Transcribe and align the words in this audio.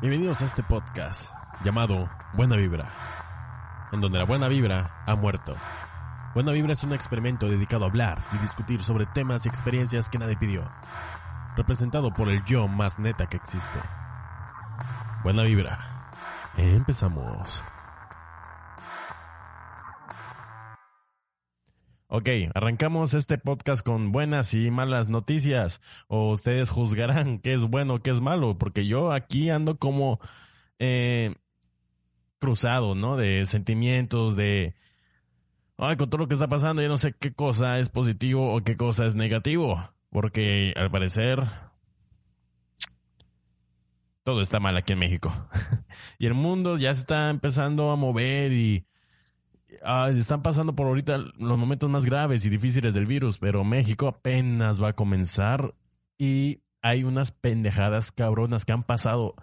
Bienvenidos 0.00 0.40
a 0.40 0.46
este 0.46 0.62
podcast 0.62 1.30
llamado 1.62 2.08
Buena 2.32 2.56
Vibra, 2.56 2.88
en 3.92 4.00
donde 4.00 4.16
la 4.16 4.24
buena 4.24 4.48
vibra 4.48 5.04
ha 5.06 5.14
muerto. 5.14 5.54
Buena 6.32 6.52
Vibra 6.52 6.72
es 6.72 6.82
un 6.84 6.94
experimento 6.94 7.50
dedicado 7.50 7.84
a 7.84 7.88
hablar 7.88 8.18
y 8.32 8.38
discutir 8.38 8.82
sobre 8.82 9.04
temas 9.04 9.44
y 9.44 9.50
experiencias 9.50 10.08
que 10.08 10.16
nadie 10.16 10.38
pidió, 10.38 10.64
representado 11.54 12.14
por 12.14 12.30
el 12.30 12.42
yo 12.46 12.66
más 12.66 12.98
neta 12.98 13.26
que 13.26 13.36
existe. 13.36 13.78
Buena 15.22 15.42
Vibra. 15.42 15.78
Empezamos. 16.56 17.62
Ok, 22.12 22.28
arrancamos 22.54 23.14
este 23.14 23.38
podcast 23.38 23.86
con 23.86 24.10
buenas 24.10 24.52
y 24.54 24.72
malas 24.72 25.08
noticias. 25.08 25.80
O 26.08 26.32
ustedes 26.32 26.68
juzgarán 26.68 27.38
qué 27.42 27.52
es 27.52 27.62
bueno, 27.62 28.02
qué 28.02 28.10
es 28.10 28.20
malo, 28.20 28.58
porque 28.58 28.84
yo 28.84 29.12
aquí 29.12 29.48
ando 29.48 29.78
como 29.78 30.18
eh, 30.80 31.36
cruzado, 32.40 32.96
¿no? 32.96 33.16
De 33.16 33.46
sentimientos, 33.46 34.34
de... 34.34 34.74
Ay, 35.78 35.96
con 35.96 36.10
todo 36.10 36.22
lo 36.22 36.26
que 36.26 36.34
está 36.34 36.48
pasando, 36.48 36.82
yo 36.82 36.88
no 36.88 36.98
sé 36.98 37.14
qué 37.16 37.32
cosa 37.32 37.78
es 37.78 37.90
positivo 37.90 38.56
o 38.56 38.60
qué 38.62 38.76
cosa 38.76 39.06
es 39.06 39.14
negativo. 39.14 39.78
Porque 40.10 40.74
al 40.76 40.90
parecer 40.90 41.44
todo 44.24 44.42
está 44.42 44.58
mal 44.58 44.76
aquí 44.76 44.94
en 44.94 44.98
México. 44.98 45.32
y 46.18 46.26
el 46.26 46.34
mundo 46.34 46.76
ya 46.76 46.92
se 46.92 47.02
está 47.02 47.30
empezando 47.30 47.92
a 47.92 47.96
mover 47.96 48.52
y 48.52 48.84
ah, 49.82 50.08
están 50.10 50.42
pasando 50.42 50.74
por 50.74 50.86
ahorita 50.86 51.18
los 51.18 51.58
momentos 51.58 51.88
más 51.90 52.04
graves 52.04 52.44
y 52.44 52.50
difíciles 52.50 52.94
del 52.94 53.06
virus, 53.06 53.38
pero 53.38 53.64
México 53.64 54.08
apenas 54.08 54.82
va 54.82 54.88
a 54.88 54.92
comenzar 54.94 55.74
y 56.18 56.62
hay 56.82 57.04
unas 57.04 57.30
pendejadas 57.30 58.12
cabronas 58.12 58.64
que 58.64 58.72
han 58.72 58.84
pasado 58.84 59.34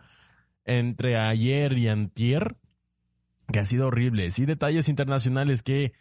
entre 0.66 1.18
ayer 1.18 1.78
y 1.78 1.88
antier 1.88 2.58
que 3.52 3.60
ha 3.60 3.66
sido 3.66 3.88
horrible. 3.88 4.32
Sí, 4.32 4.46
detalles 4.46 4.90
internacionales 4.90 5.64
que 5.64 5.94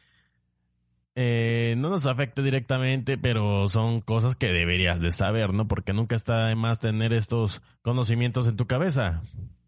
eh, 1.14 1.74
no 1.78 1.88
nos 1.88 2.06
afecta 2.06 2.42
directamente, 2.42 3.16
pero 3.16 3.68
son 3.68 4.00
cosas 4.00 4.36
que 4.36 4.52
deberías 4.52 5.00
de 5.00 5.12
saber, 5.12 5.54
¿no? 5.54 5.66
Porque 5.68 5.92
nunca 5.92 6.16
está 6.16 6.46
de 6.46 6.56
más 6.56 6.78
tener 6.78 7.12
estos 7.12 7.62
conocimientos 7.82 8.48
en 8.48 8.56
tu 8.56 8.66
cabeza. 8.66 9.22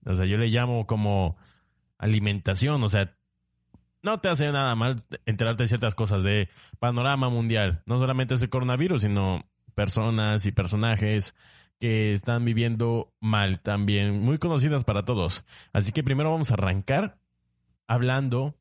O 0.05 0.15
sea, 0.15 0.27
yo 0.27 0.37
le 0.37 0.49
llamo 0.49 0.87
como 0.87 1.37
alimentación, 1.97 2.83
o 2.83 2.89
sea, 2.89 3.17
no 4.03 4.21
te 4.21 4.29
hace 4.29 4.51
nada 4.53 4.75
mal 4.75 5.03
enterarte 5.27 5.65
de 5.65 5.69
ciertas 5.69 5.95
cosas 5.95 6.23
de 6.23 6.49
panorama 6.79 7.29
mundial. 7.29 7.83
No 7.87 7.99
solamente 7.99 8.35
es 8.35 8.43
el 8.43 8.51
coronavirus, 8.51 9.03
sino 9.03 9.45
personas 9.75 10.47
y 10.47 10.53
personajes 10.53 11.35
que 11.79 12.13
están 12.13 12.45
viviendo 12.45 13.13
mal 13.21 13.63
también, 13.63 14.21
muy 14.21 14.39
conocidas 14.39 14.85
para 14.85 15.05
todos. 15.05 15.45
Así 15.73 15.93
que 15.93 16.03
primero 16.03 16.31
vamos 16.31 16.51
a 16.51 16.55
arrancar 16.55 17.19
hablando 17.87 18.57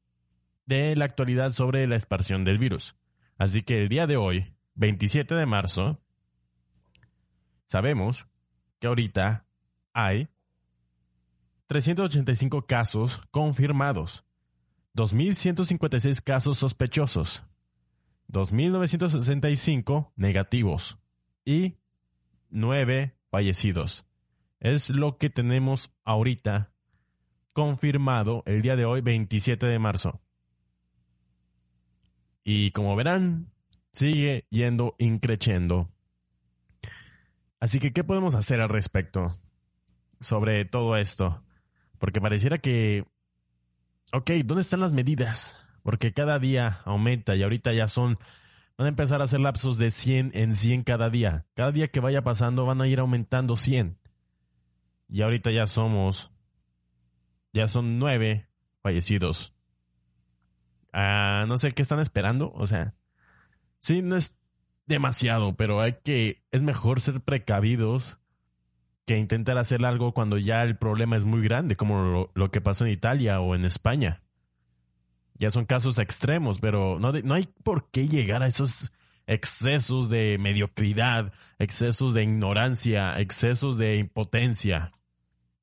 de 0.66 0.96
la 0.96 1.06
actualidad 1.06 1.50
sobre 1.50 1.88
la 1.88 1.96
expansión 1.96 2.44
del 2.44 2.60
virus. 2.60 2.96
Así 3.38 3.64
que 3.64 3.82
el 3.82 3.90
día 3.90 4.06
de 4.08 4.18
hoy, 4.18 4.54
27 4.76 5.34
de 5.36 5.46
marzo, 5.46 6.00
sabemos 7.68 8.28
que 8.80 8.88
ahorita 8.88 9.46
hay 9.94 10.28
385 11.68 12.66
casos 12.66 13.22
confirmados, 13.32 14.24
2.156 14.98 16.23
casos 16.23 16.58
sospechosos, 16.58 17.44
2.965 18.30 20.12
negativos 20.16 20.98
y 21.45 21.78
9 22.50 23.16
fallecidos. 23.30 24.08
Es 24.59 24.90
lo 24.90 25.20
que 25.20 25.30
tenemos 25.30 25.94
ahorita 26.03 26.72
confirmado 27.53 28.42
el 28.47 28.63
día 28.63 28.75
de 28.75 28.85
hoy, 28.85 29.02
27 29.02 29.68
de 29.68 29.78
marzo. 29.78 30.19
Y 32.44 32.72
como 32.72 32.96
verán, 32.96 33.52
sigue 33.91 34.47
yendo 34.50 34.96
increciendo. 34.97 35.91
Así 37.59 37.79
que, 37.79 37.94
¿qué 37.94 38.03
podemos 38.03 38.34
hacer 38.34 38.62
al 38.62 38.69
respecto 38.69 39.38
sobre 40.22 40.66
todo 40.66 40.97
esto? 40.97 41.44
Porque 42.00 42.19
pareciera 42.19 42.58
que, 42.58 43.06
ok, 44.13 44.31
¿dónde 44.45 44.62
están 44.62 44.79
las 44.79 44.94
medidas? 44.94 45.68
Porque 45.84 46.13
cada 46.13 46.40
día 46.40 46.81
aumenta 46.85 47.35
y 47.35 47.44
ahorita 47.44 47.73
ya 47.73 47.88
son, 47.88 48.18
van 48.78 48.85
a 48.85 48.90
empezar 48.90 49.22
a 49.22 49.25
hacer 49.25 49.40
lapsos 49.40 49.78
de 49.78 49.91
100 49.91 50.31
en 50.34 50.56
100 50.56 50.84
cada 50.84 51.09
día. 51.09 51.45
Cada 51.56 51.72
día 51.72 51.88
que 51.88 52.00
vaya 52.00 52.23
pasando 52.23 52.66
van 52.66 52.81
a 52.81 52.88
ir 52.88 53.00
aumentando 53.00 53.56
100. 53.56 53.97
Y 55.09 55.22
ahorita 55.22 55.51
ya 55.51 55.66
somos, 55.66 56.31
ya 57.53 57.67
son 57.67 58.00
9 58.00 58.50
fallecidos. 58.81 59.53
Ah, 60.91 61.46
no 61.47 61.57
sé 61.57 61.72
qué 61.72 61.81
están 61.81 62.00
esperando. 62.00 62.51
O 62.53 62.67
sea, 62.67 62.96
sí, 63.79 64.01
no 64.01 64.16
es 64.16 64.40
demasiado, 64.85 65.56
pero 65.56 65.81
hay 65.81 65.97
que, 66.03 66.44
es 66.51 66.62
mejor 66.62 67.00
ser 67.01 67.22
precavidos 67.22 68.19
que 69.07 69.18
intentar 69.18 69.57
hacer 69.57 69.85
algo 69.85 70.13
cuando 70.13 70.38
ya 70.38 70.62
el 70.63 70.75
problema 70.75 71.16
es 71.16 71.23
muy 71.23 71.41
grande, 71.41 71.78
como 71.78 72.29
lo, 72.35 72.51
que 72.51 72.59
pasó 72.59 72.85
en 72.85 72.91
Italia 72.91 73.40
o 73.40 73.56
en 73.56 73.63
España. 73.63 74.22
Ya 75.35 75.50
son 75.50 75.66
casos 75.66 75.97
extremos, 75.97 76.59
pero 76.59 77.00
no, 77.00 77.13
no 77.13 77.34
hay 77.34 77.47
por 77.63 77.90
qué 77.90 78.09
llegar 78.09 78.44
a 78.44 78.47
esos 78.47 78.91
excesos 79.25 80.09
de 80.09 80.38
mediocridad, 80.38 81.31
excesos 81.57 82.13
de 82.13 82.23
ignorancia, 82.23 83.17
excesos 83.17 83.78
de 83.78 83.96
impotencia, 83.96 84.91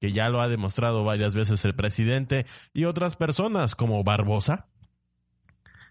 que 0.00 0.10
ya 0.10 0.30
lo 0.30 0.40
ha 0.40 0.48
demostrado 0.48 1.04
varias 1.04 1.34
veces 1.34 1.62
el 1.66 1.74
presidente 1.74 2.46
y 2.72 2.86
otras 2.86 3.14
personas 3.14 3.74
como 3.74 4.02
Barbosa, 4.04 4.68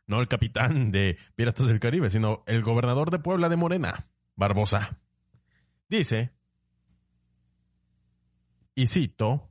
no 0.08 0.22
el 0.22 0.28
capitán 0.28 0.92
de 0.92 1.20
Piratas 1.36 1.68
del 1.68 1.80
Caribe, 1.80 2.10
sino 2.10 2.44
el 2.48 2.64
gobernador 2.64 3.12
de 3.12 3.20
Puebla 3.20 3.48
de 3.48 3.58
Morena, 3.58 4.08
Barbosa. 4.36 4.98
Dice, 5.88 6.32
y 8.76 8.88
cito, 8.88 9.50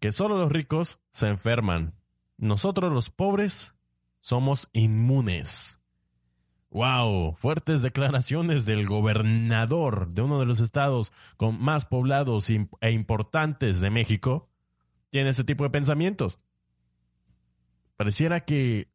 que 0.00 0.12
solo 0.12 0.36
los 0.36 0.50
ricos 0.50 1.00
se 1.12 1.28
enferman. 1.28 1.94
Nosotros 2.36 2.92
los 2.92 3.10
pobres 3.10 3.76
somos 4.20 4.68
inmunes. 4.72 5.80
¡Wow! 6.70 7.34
Fuertes 7.34 7.82
declaraciones 7.82 8.64
del 8.64 8.86
gobernador 8.86 10.08
de 10.08 10.22
uno 10.22 10.40
de 10.40 10.46
los 10.46 10.60
estados 10.60 11.12
con 11.36 11.62
más 11.62 11.84
poblados 11.84 12.48
e 12.50 12.90
importantes 12.90 13.80
de 13.80 13.90
México. 13.90 14.48
Tiene 15.10 15.30
ese 15.30 15.44
tipo 15.44 15.64
de 15.64 15.70
pensamientos 15.70 16.40
pareciera 18.02 18.44
que 18.44 18.88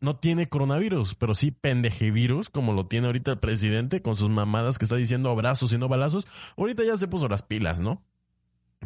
no 0.00 0.16
tiene 0.16 0.48
coronavirus, 0.48 1.14
pero 1.14 1.34
sí 1.34 1.50
pendejevirus, 1.50 2.50
como 2.50 2.72
lo 2.72 2.86
tiene 2.86 3.06
ahorita 3.06 3.32
el 3.32 3.38
presidente 3.38 4.02
con 4.02 4.16
sus 4.16 4.28
mamadas 4.28 4.78
que 4.78 4.84
está 4.84 4.96
diciendo 4.96 5.30
abrazos 5.30 5.72
y 5.72 5.78
no 5.78 5.88
balazos. 5.88 6.26
Ahorita 6.56 6.84
ya 6.84 6.96
se 6.96 7.08
puso 7.08 7.28
las 7.28 7.42
pilas, 7.42 7.78
¿no? 7.78 8.04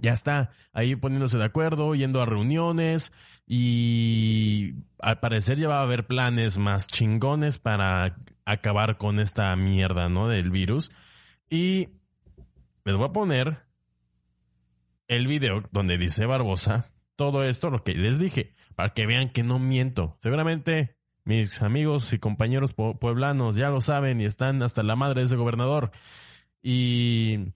Ya 0.00 0.12
está 0.12 0.50
ahí 0.72 0.94
poniéndose 0.94 1.36
de 1.36 1.44
acuerdo, 1.44 1.94
yendo 1.94 2.22
a 2.22 2.26
reuniones 2.26 3.12
y 3.46 4.74
al 5.00 5.18
parecer 5.18 5.58
ya 5.58 5.68
va 5.68 5.80
a 5.80 5.82
haber 5.82 6.06
planes 6.06 6.58
más 6.58 6.86
chingones 6.86 7.58
para 7.58 8.16
acabar 8.44 8.96
con 8.98 9.18
esta 9.18 9.54
mierda, 9.56 10.08
¿no? 10.08 10.28
Del 10.28 10.50
virus. 10.50 10.92
Y 11.50 11.88
les 12.84 12.96
voy 12.96 13.06
a 13.06 13.12
poner 13.12 13.64
el 15.08 15.26
video 15.26 15.62
donde 15.72 15.98
dice 15.98 16.24
Barbosa 16.24 16.86
todo 17.16 17.44
esto, 17.44 17.68
lo 17.68 17.82
que 17.82 17.94
les 17.94 18.18
dije, 18.18 18.54
para 18.76 18.94
que 18.94 19.06
vean 19.06 19.28
que 19.30 19.42
no 19.42 19.58
miento. 19.58 20.16
Seguramente 20.20 20.96
mis 21.24 21.62
amigos 21.62 22.12
y 22.12 22.18
compañeros 22.18 22.74
pueblanos 22.74 23.56
ya 23.56 23.68
lo 23.68 23.80
saben 23.80 24.20
y 24.20 24.24
están 24.24 24.62
hasta 24.62 24.82
la 24.82 24.96
madre 24.96 25.20
de 25.20 25.26
ese 25.26 25.36
gobernador. 25.36 25.90
Y 26.62 27.52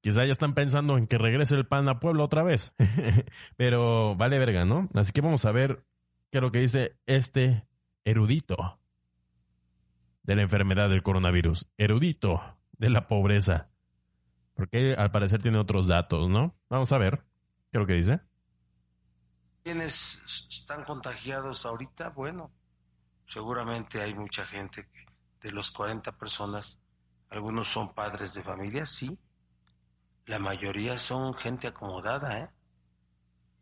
quizá 0.00 0.24
ya 0.24 0.32
están 0.32 0.54
pensando 0.54 0.96
en 0.98 1.06
que 1.06 1.18
regrese 1.18 1.54
el 1.54 1.66
pan 1.66 1.88
a 1.88 2.00
Puebla 2.00 2.24
otra 2.24 2.42
vez. 2.42 2.74
Pero 3.56 4.16
vale 4.16 4.38
verga, 4.38 4.64
¿no? 4.64 4.88
Así 4.94 5.12
que 5.12 5.20
vamos 5.20 5.44
a 5.44 5.52
ver 5.52 5.84
qué 6.30 6.38
es 6.38 6.42
lo 6.42 6.52
que 6.52 6.60
dice 6.60 6.96
este 7.06 7.66
erudito 8.04 8.78
de 10.22 10.36
la 10.36 10.42
enfermedad 10.42 10.88
del 10.88 11.02
coronavirus. 11.02 11.68
Erudito 11.76 12.42
de 12.78 12.90
la 12.90 13.08
pobreza. 13.08 13.70
Porque 14.54 14.94
al 14.94 15.10
parecer 15.10 15.42
tiene 15.42 15.58
otros 15.58 15.86
datos, 15.86 16.28
¿no? 16.28 16.54
Vamos 16.68 16.90
a 16.92 16.98
ver 16.98 17.18
qué 17.70 17.78
es 17.78 17.80
lo 17.80 17.86
que 17.86 17.94
dice. 17.94 18.20
¿Quiénes 19.62 20.20
están 20.48 20.84
contagiados 20.84 21.66
ahorita? 21.66 22.10
Bueno, 22.10 22.52
seguramente 23.26 24.02
hay 24.02 24.14
mucha 24.14 24.46
gente 24.46 24.88
que 24.88 25.06
de 25.42 25.52
los 25.52 25.70
40 25.70 26.16
personas, 26.16 26.80
algunos 27.30 27.68
son 27.68 27.94
padres 27.94 28.34
de 28.34 28.42
familia, 28.42 28.86
sí. 28.86 29.18
La 30.26 30.38
mayoría 30.38 30.98
son 30.98 31.34
gente 31.34 31.68
acomodada, 31.68 32.40
¿eh? 32.40 32.50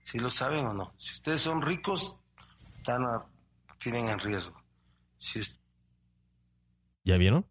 ¿Sí 0.02 0.18
lo 0.18 0.30
saben 0.30 0.66
o 0.66 0.72
no? 0.72 0.94
Si 0.98 1.12
ustedes 1.12 1.40
son 1.40 1.60
ricos, 1.62 2.18
están 2.76 3.02
tienen 3.78 4.08
en 4.08 4.18
riesgo. 4.18 4.54
Si 5.18 5.40
¿Ya 7.04 7.18
vieron? 7.18 7.46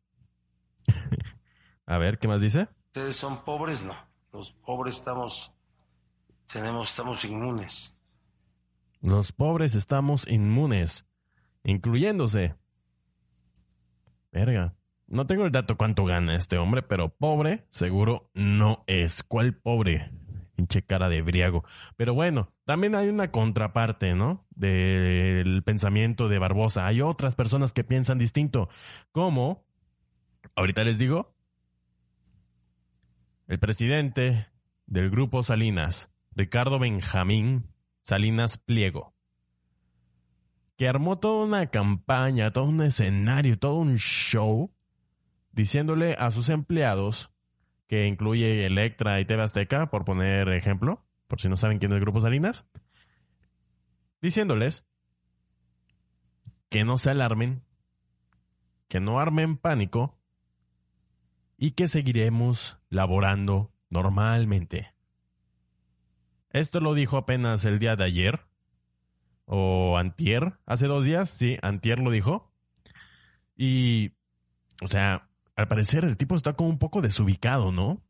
a 1.86 1.98
ver, 2.00 2.18
¿qué 2.18 2.28
más 2.28 2.42
dice? 2.42 2.68
Ustedes 2.88 3.16
son 3.16 3.44
pobres, 3.44 3.84
no. 3.84 3.96
Los 4.32 4.52
pobres 4.52 4.96
estamos, 4.96 5.54
tenemos, 6.48 6.90
estamos 6.90 7.24
inmunes. 7.24 7.96
Los 9.00 9.32
pobres 9.32 9.76
estamos 9.76 10.28
inmunes, 10.28 11.06
incluyéndose. 11.64 12.56
Verga. 14.32 14.76
No 15.08 15.28
tengo 15.28 15.46
el 15.46 15.52
dato 15.52 15.78
cuánto 15.78 16.06
gana 16.06 16.36
este 16.36 16.58
hombre, 16.58 16.82
pero 16.82 17.10
pobre 17.10 17.66
seguro 17.70 18.32
no 18.34 18.84
es. 18.88 19.22
¿Cuál 19.24 19.54
pobre? 19.54 20.12
Hinche 20.58 20.84
cara 20.84 21.10
de 21.10 21.22
briago. 21.22 21.64
Pero 21.98 22.14
bueno, 22.14 22.52
también 22.66 22.96
hay 22.96 23.10
una 23.10 23.32
contraparte, 23.32 24.16
¿no? 24.16 24.46
Del 24.52 25.62
pensamiento 25.64 26.30
de 26.30 26.40
Barbosa. 26.40 26.88
Hay 26.88 27.02
otras 27.02 27.36
personas 27.36 27.74
que 27.74 27.84
piensan 27.84 28.18
distinto. 28.18 28.70
Como, 29.12 29.66
ahorita 30.56 30.84
les 30.84 30.98
digo, 30.98 31.36
el 33.48 33.60
presidente 33.60 34.48
del 34.88 35.10
grupo 35.10 35.44
Salinas, 35.44 36.12
Ricardo 36.32 36.80
Benjamín 36.80 37.68
Salinas 38.02 38.58
Pliego, 38.58 39.13
que 40.78 40.88
armó 40.88 41.20
toda 41.20 41.46
una 41.46 41.68
campaña, 41.68 42.52
todo 42.52 42.66
un 42.66 42.82
escenario, 42.82 43.58
todo 43.58 43.76
un 43.76 43.98
show 43.98 44.74
diciéndole 45.52 46.16
a 46.18 46.32
sus 46.32 46.50
empleados, 46.50 47.32
que 47.88 48.08
incluye 48.08 48.66
Electra 48.66 49.20
y 49.20 49.26
TV 49.26 49.44
Azteca, 49.44 49.90
por 49.90 50.04
poner 50.04 50.50
ejemplo, 50.50 51.06
por 51.28 51.40
si 51.40 51.48
no 51.48 51.58
saben 51.58 51.78
quién 51.78 51.92
es 51.92 51.98
el 51.98 52.02
Grupo 52.02 52.20
Salinas, 52.20 52.66
diciéndoles 54.22 54.88
que 56.70 56.84
no 56.84 56.98
se 56.98 57.12
alarmen, 57.12 57.64
que 58.88 59.00
no 59.00 59.20
armen 59.20 59.58
pánico 59.58 60.18
y 61.58 61.72
que 61.72 61.88
seguiremos 61.88 62.80
laborando 62.90 63.72
normalmente. 63.90 64.94
Esto 66.50 66.80
lo 66.80 66.94
dijo 66.94 67.18
apenas 67.18 67.66
el 67.66 67.80
día 67.80 67.96
de 67.96 68.06
ayer, 68.06 68.42
o 69.46 69.98
antier, 69.98 70.54
hace 70.66 70.88
dos 70.88 71.06
días, 71.06 71.30
sí, 71.30 71.58
antier 71.62 72.00
lo 72.00 72.12
dijo. 72.12 72.52
Y, 73.56 74.12
o 74.82 74.88
sea, 74.88 75.30
al 75.56 75.68
parecer 75.68 76.06
el 76.06 76.18
tipo 76.18 76.36
está 76.36 76.54
como 76.54 76.70
un 76.70 76.80
poco 76.80 77.02
desubicado, 77.02 77.72
¿no? 77.72 78.02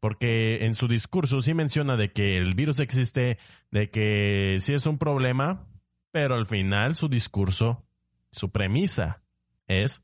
Porque 0.00 0.64
en 0.64 0.74
su 0.74 0.88
discurso 0.88 1.40
sí 1.40 1.54
menciona 1.54 1.96
de 1.96 2.12
que 2.12 2.38
el 2.38 2.54
virus 2.54 2.80
existe, 2.80 3.38
de 3.70 3.90
que 3.90 4.56
sí 4.60 4.72
es 4.72 4.86
un 4.86 4.98
problema, 4.98 5.66
pero 6.10 6.34
al 6.34 6.46
final 6.46 6.96
su 6.96 7.08
discurso, 7.08 7.84
su 8.32 8.50
premisa 8.50 9.22
es 9.68 10.02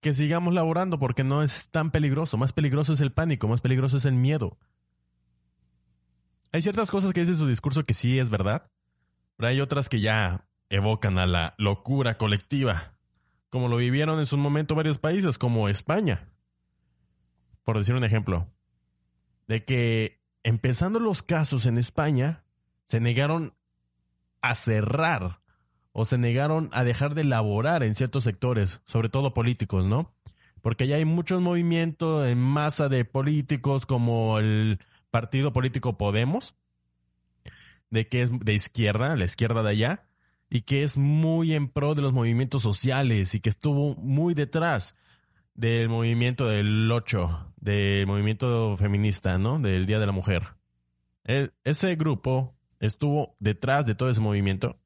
que 0.00 0.14
sigamos 0.14 0.52
laborando 0.52 0.98
porque 0.98 1.24
no 1.24 1.42
es 1.42 1.70
tan 1.70 1.90
peligroso. 1.90 2.36
Más 2.36 2.52
peligroso 2.52 2.92
es 2.92 3.00
el 3.00 3.12
pánico, 3.12 3.48
más 3.48 3.60
peligroso 3.60 3.96
es 3.96 4.04
el 4.04 4.14
miedo. 4.14 4.58
Hay 6.52 6.62
ciertas 6.62 6.90
cosas 6.90 7.12
que 7.12 7.20
dice 7.20 7.34
su 7.34 7.46
discurso 7.46 7.84
que 7.84 7.94
sí 7.94 8.18
es 8.18 8.30
verdad, 8.30 8.70
pero 9.36 9.48
hay 9.48 9.60
otras 9.60 9.88
que 9.88 10.00
ya 10.00 10.46
evocan 10.68 11.18
a 11.18 11.26
la 11.26 11.54
locura 11.58 12.18
colectiva 12.18 12.92
como 13.52 13.68
lo 13.68 13.76
vivieron 13.76 14.18
en 14.18 14.24
su 14.24 14.38
momento 14.38 14.74
varios 14.74 14.96
países, 14.96 15.36
como 15.36 15.68
España. 15.68 16.26
Por 17.64 17.76
decir 17.76 17.94
un 17.94 18.02
ejemplo, 18.02 18.48
de 19.46 19.62
que 19.62 20.22
empezando 20.42 20.98
los 20.98 21.22
casos 21.22 21.66
en 21.66 21.76
España, 21.76 22.44
se 22.86 22.98
negaron 22.98 23.52
a 24.40 24.54
cerrar 24.54 25.42
o 25.92 26.06
se 26.06 26.16
negaron 26.16 26.70
a 26.72 26.82
dejar 26.82 27.14
de 27.14 27.24
laborar 27.24 27.82
en 27.82 27.94
ciertos 27.94 28.24
sectores, 28.24 28.80
sobre 28.86 29.10
todo 29.10 29.34
políticos, 29.34 29.84
¿no? 29.84 30.14
Porque 30.62 30.86
ya 30.86 30.96
hay 30.96 31.04
muchos 31.04 31.42
movimientos 31.42 32.26
en 32.26 32.38
masa 32.38 32.88
de 32.88 33.04
políticos 33.04 33.84
como 33.84 34.38
el 34.38 34.80
partido 35.12 35.52
político 35.52 35.96
Podemos, 35.96 36.56
de 37.90 38.08
que 38.08 38.22
es 38.22 38.30
de 38.36 38.54
izquierda, 38.54 39.14
la 39.14 39.24
izquierda 39.24 39.62
de 39.62 39.70
allá, 39.70 40.08
y 40.50 40.62
que 40.62 40.82
es 40.82 40.96
muy 40.96 41.54
en 41.54 41.68
pro 41.68 41.94
de 41.94 42.02
los 42.02 42.12
movimientos 42.12 42.62
sociales 42.62 43.34
y 43.34 43.40
que 43.40 43.50
estuvo 43.50 43.94
muy 43.94 44.34
detrás 44.34 44.96
del 45.54 45.88
movimiento 45.88 46.46
del 46.46 46.90
8, 46.90 47.54
del 47.56 48.06
movimiento 48.06 48.76
feminista, 48.76 49.38
¿no? 49.38 49.58
Del 49.58 49.86
Día 49.86 49.98
de 49.98 50.06
la 50.06 50.12
Mujer. 50.12 50.48
E, 51.24 51.50
ese 51.64 51.94
grupo 51.94 52.54
estuvo 52.80 53.36
detrás 53.38 53.86
de 53.86 53.94
todo 53.94 54.08
ese 54.08 54.20
movimiento 54.20 54.78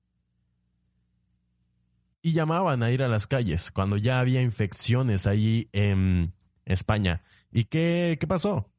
y 2.20 2.32
llamaban 2.32 2.82
a 2.82 2.90
ir 2.90 3.02
a 3.02 3.08
las 3.08 3.26
calles 3.26 3.70
cuando 3.70 3.96
ya 3.96 4.19
había 4.19 4.43
infecciones 4.43 5.26
allí 5.26 5.69
en 5.73 6.34
España. 6.64 7.23
¿Y 7.52 7.64
qué, 7.64 8.19
qué 8.20 8.26
pasó? 8.26 8.70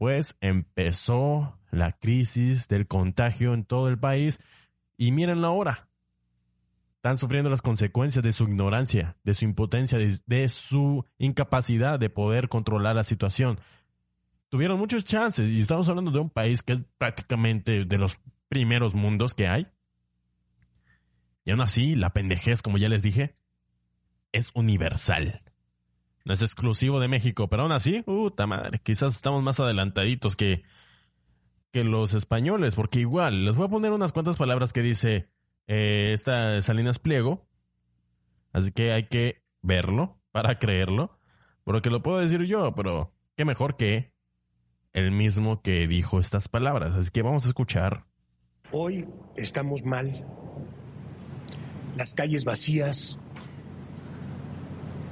Pues 0.00 0.38
empezó 0.40 1.58
la 1.70 1.92
crisis 1.92 2.68
del 2.68 2.86
contagio 2.86 3.52
en 3.52 3.66
todo 3.66 3.88
el 3.88 3.98
país 3.98 4.40
y 4.96 5.12
miren 5.12 5.42
la 5.42 5.50
hora 5.50 5.90
están 6.94 7.18
sufriendo 7.18 7.50
las 7.50 7.60
consecuencias 7.60 8.24
de 8.24 8.32
su 8.32 8.44
ignorancia, 8.44 9.18
de 9.24 9.34
su 9.34 9.44
impotencia, 9.44 9.98
de, 9.98 10.48
su 10.48 11.04
incapacidad 11.18 11.98
de 11.98 12.08
poder 12.08 12.48
controlar 12.48 12.96
la 12.96 13.04
situación. 13.04 13.60
Tuvieron 14.48 14.78
muchos 14.78 15.04
chances 15.04 15.50
y 15.50 15.60
estamos 15.60 15.86
hablando 15.90 16.12
de 16.12 16.20
un 16.20 16.30
país 16.30 16.62
que 16.62 16.72
es 16.72 16.82
prácticamente 16.96 17.84
de 17.84 17.98
los 17.98 18.16
primeros 18.48 18.94
mundos 18.94 19.34
que 19.34 19.48
hay. 19.48 19.66
Y 21.44 21.50
aún 21.50 21.60
así, 21.60 21.94
la 21.94 22.14
pendejez, 22.14 22.62
como 22.62 22.78
ya 22.78 22.88
les 22.88 23.02
dije, 23.02 23.36
es 24.32 24.50
universal. 24.54 25.42
Es 26.30 26.42
exclusivo 26.42 27.00
de 27.00 27.08
México, 27.08 27.48
pero 27.48 27.62
aún 27.62 27.72
así, 27.72 28.02
puta 28.02 28.46
madre, 28.46 28.80
quizás 28.82 29.14
estamos 29.14 29.42
más 29.42 29.60
adelantaditos 29.60 30.36
que, 30.36 30.62
que 31.72 31.84
los 31.84 32.14
españoles, 32.14 32.74
porque 32.74 33.00
igual, 33.00 33.44
les 33.44 33.56
voy 33.56 33.66
a 33.66 33.70
poner 33.70 33.92
unas 33.92 34.12
cuantas 34.12 34.36
palabras 34.36 34.72
que 34.72 34.82
dice 34.82 35.28
eh, 35.66 36.12
esta 36.12 36.60
Salinas 36.62 36.98
Pliego. 36.98 37.46
Así 38.52 38.72
que 38.72 38.92
hay 38.92 39.06
que 39.06 39.44
verlo 39.62 40.18
para 40.32 40.58
creerlo. 40.58 41.18
Porque 41.64 41.90
lo 41.90 42.02
puedo 42.02 42.18
decir 42.18 42.42
yo, 42.42 42.74
pero 42.74 43.12
qué 43.36 43.44
mejor 43.44 43.76
que 43.76 44.12
el 44.92 45.12
mismo 45.12 45.62
que 45.62 45.86
dijo 45.86 46.18
estas 46.18 46.48
palabras. 46.48 46.92
Así 46.92 47.10
que 47.10 47.22
vamos 47.22 47.44
a 47.44 47.48
escuchar. 47.48 48.06
Hoy 48.72 49.06
estamos 49.36 49.84
mal. 49.84 50.26
Las 51.96 52.14
calles 52.14 52.44
vacías, 52.44 53.18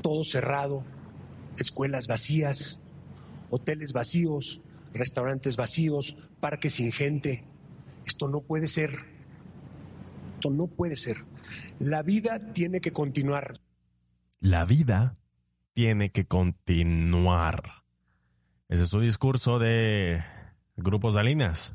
todo 0.03 0.25
cerrado, 0.25 0.85
escuelas 1.63 2.07
vacías, 2.07 2.81
hoteles 3.51 3.93
vacíos, 3.93 4.61
restaurantes 4.93 5.57
vacíos, 5.57 6.17
parques 6.41 6.75
sin 6.75 6.93
gente. 6.93 7.45
Esto 8.07 8.29
no 8.29 8.41
puede 8.41 8.69
ser 8.69 9.19
no 10.49 10.69
puede 10.69 10.97
ser. 10.97 11.25
La 11.79 12.03
vida 12.03 12.53
tiene 12.53 12.81
que 12.81 12.93
continuar. 12.93 13.55
La 14.41 14.65
vida 14.65 15.15
tiene 15.75 16.11
que 16.11 16.27
continuar. 16.27 17.63
Ese 18.69 18.85
es 18.85 18.91
su 18.91 19.01
discurso 19.01 19.59
de 19.59 20.23
Grupo 20.77 21.11
Salinas. 21.11 21.75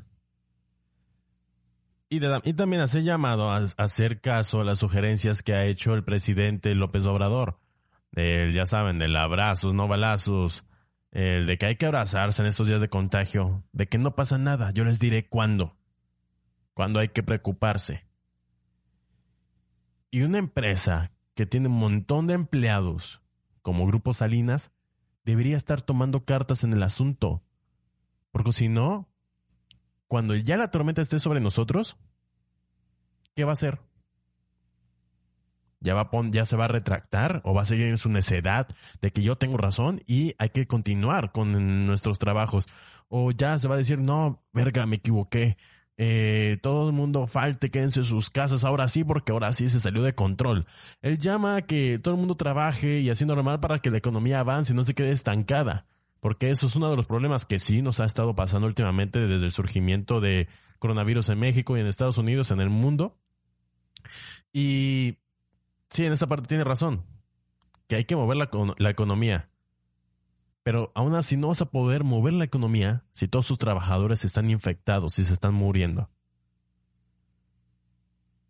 Y, 2.08 2.20
también 2.54 2.82
hace 2.82 3.02
llamado 3.02 3.50
a, 3.50 3.64
hacer 3.76 4.20
caso 4.20 4.60
a 4.60 4.64
las 4.64 4.78
sugerencias 4.78 5.42
que 5.42 5.54
ha 5.54 5.64
hecho 5.64 5.94
el 5.94 6.04
presidente 6.04 6.74
López 6.74 7.06
Obrador. 7.06 7.58
Ya 8.14 8.66
saben, 8.66 8.98
del 8.98 9.16
abrazos, 9.16 9.74
no 9.74 9.88
balazos, 9.88 10.64
el 11.10 11.46
de 11.46 11.58
que 11.58 11.66
hay 11.66 11.76
que 11.76 11.86
abrazarse 11.86 12.42
en 12.42 12.48
estos 12.48 12.66
días 12.66 12.80
de 12.80 12.88
contagio, 12.88 13.64
de 13.72 13.86
que 13.86 13.98
no 13.98 14.14
pasa 14.14 14.38
nada. 14.38 14.72
Yo 14.72 14.84
les 14.84 14.98
diré 14.98 15.28
cuándo. 15.28 15.76
Cuándo 16.74 16.98
hay 16.98 17.08
que 17.08 17.22
preocuparse. 17.22 18.06
Y 20.10 20.22
una 20.22 20.38
empresa 20.38 21.12
que 21.34 21.46
tiene 21.46 21.68
un 21.68 21.78
montón 21.78 22.26
de 22.26 22.34
empleados, 22.34 23.22
como 23.62 23.86
Grupo 23.86 24.12
Salinas, 24.12 24.72
debería 25.24 25.56
estar 25.56 25.82
tomando 25.82 26.24
cartas 26.24 26.64
en 26.64 26.72
el 26.72 26.82
asunto. 26.82 27.42
Porque 28.30 28.52
si 28.52 28.68
no, 28.68 29.08
cuando 30.08 30.34
ya 30.34 30.56
la 30.56 30.70
tormenta 30.70 31.02
esté 31.02 31.18
sobre 31.18 31.40
nosotros, 31.40 31.96
¿qué 33.34 33.44
va 33.44 33.50
a 33.50 33.54
hacer? 33.54 33.80
¿Ya, 35.80 35.94
va 35.94 36.08
¿Ya 36.30 36.44
se 36.44 36.56
va 36.56 36.64
a 36.64 36.68
retractar 36.68 37.40
o 37.44 37.54
va 37.54 37.62
a 37.62 37.66
seguir 37.66 37.86
en 37.86 37.98
su 37.98 38.08
necedad 38.08 38.68
de 39.00 39.10
que 39.10 39.22
yo 39.22 39.36
tengo 39.36 39.56
razón 39.56 40.00
y 40.06 40.34
hay 40.38 40.50
que 40.50 40.66
continuar 40.66 41.32
con 41.32 41.86
nuestros 41.86 42.18
trabajos? 42.18 42.66
O 43.08 43.30
ya 43.30 43.58
se 43.58 43.68
va 43.68 43.74
a 43.74 43.78
decir, 43.78 43.98
no, 43.98 44.42
verga, 44.52 44.86
me 44.86 44.96
equivoqué, 44.96 45.56
eh, 45.96 46.58
todo 46.60 46.88
el 46.88 46.94
mundo 46.94 47.26
falte, 47.28 47.70
quédense 47.70 48.00
en 48.00 48.06
sus 48.06 48.30
casas, 48.30 48.64
ahora 48.64 48.88
sí, 48.88 49.04
porque 49.04 49.32
ahora 49.32 49.52
sí 49.52 49.68
se 49.68 49.78
salió 49.78 50.02
de 50.02 50.14
control. 50.14 50.66
Él 51.02 51.18
llama 51.18 51.56
a 51.56 51.62
que 51.62 51.98
todo 51.98 52.14
el 52.14 52.18
mundo 52.18 52.34
trabaje 52.34 53.00
y 53.00 53.10
así 53.10 53.24
normal 53.24 53.60
para 53.60 53.78
que 53.78 53.90
la 53.90 53.98
economía 53.98 54.40
avance 54.40 54.72
y 54.72 54.76
no 54.76 54.82
se 54.82 54.94
quede 54.94 55.12
estancada. 55.12 55.86
Porque 56.20 56.50
eso 56.50 56.66
es 56.66 56.74
uno 56.74 56.90
de 56.90 56.96
los 56.96 57.06
problemas 57.06 57.44
que 57.44 57.58
sí 57.58 57.82
nos 57.82 58.00
ha 58.00 58.06
estado 58.06 58.34
pasando 58.34 58.66
últimamente 58.66 59.20
desde 59.20 59.44
el 59.44 59.52
surgimiento 59.52 60.20
de 60.20 60.48
coronavirus 60.78 61.28
en 61.28 61.38
México 61.38 61.76
y 61.76 61.80
en 61.80 61.86
Estados 61.86 62.18
Unidos, 62.18 62.50
en 62.50 62.60
el 62.60 62.70
mundo. 62.70 63.18
Y 64.52 65.18
sí, 65.94 66.04
en 66.04 66.12
esa 66.12 66.26
parte 66.26 66.48
tiene 66.48 66.64
razón. 66.64 67.04
Que 67.88 67.96
hay 67.96 68.04
que 68.04 68.16
mover 68.16 68.36
la, 68.36 68.90
economía. 68.90 69.48
Pero 70.62 70.90
aún 70.94 71.14
así 71.14 71.36
no 71.36 71.48
vas 71.48 71.62
a 71.62 71.70
poder 71.70 72.04
mover 72.04 72.32
la 72.32 72.44
economía 72.44 73.04
si 73.12 73.28
todos 73.28 73.46
tus 73.46 73.58
trabajadores 73.58 74.24
están 74.24 74.50
infectados 74.50 75.18
y 75.18 75.24
se 75.24 75.32
están 75.32 75.54
muriendo. 75.54 76.10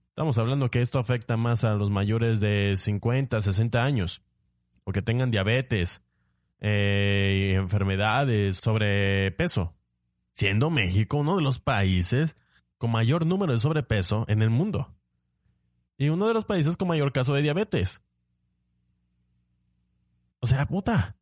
Estamos 0.09 0.39
hablando 0.39 0.71
que 0.71 0.81
esto 0.81 1.01
afecta 1.01 1.37
más 1.37 1.65
a 1.65 1.75
los 1.75 1.91
mayores 1.91 2.41
de 2.41 2.77
50, 2.77 3.41
60 3.41 3.83
años, 3.83 4.23
o 4.85 4.93
que 4.93 5.03
tengan 5.03 5.33
diabetes, 5.33 6.05
eh, 6.61 7.55
enfermedades, 7.57 8.57
sobrepeso, 8.59 9.75
siendo 10.33 10.71
México 10.71 11.17
uno 11.17 11.37
de 11.37 11.43
los 11.43 11.59
países 11.59 12.37
con 12.79 12.93
mayor 12.93 13.27
número 13.27 13.53
de 13.53 13.59
sobrepeso 13.59 14.25
en 14.29 14.41
el 14.41 14.51
mundo. 14.51 14.95
Y 15.97 16.09
uno 16.09 16.29
de 16.29 16.35
los 16.35 16.45
países 16.45 16.77
con 16.77 16.89
mayor 16.89 17.13
caso 17.13 17.35
de 17.35 17.43
diabetes. 17.43 18.03
O 20.41 20.47
sea, 20.47 20.67
puta, 20.67 21.17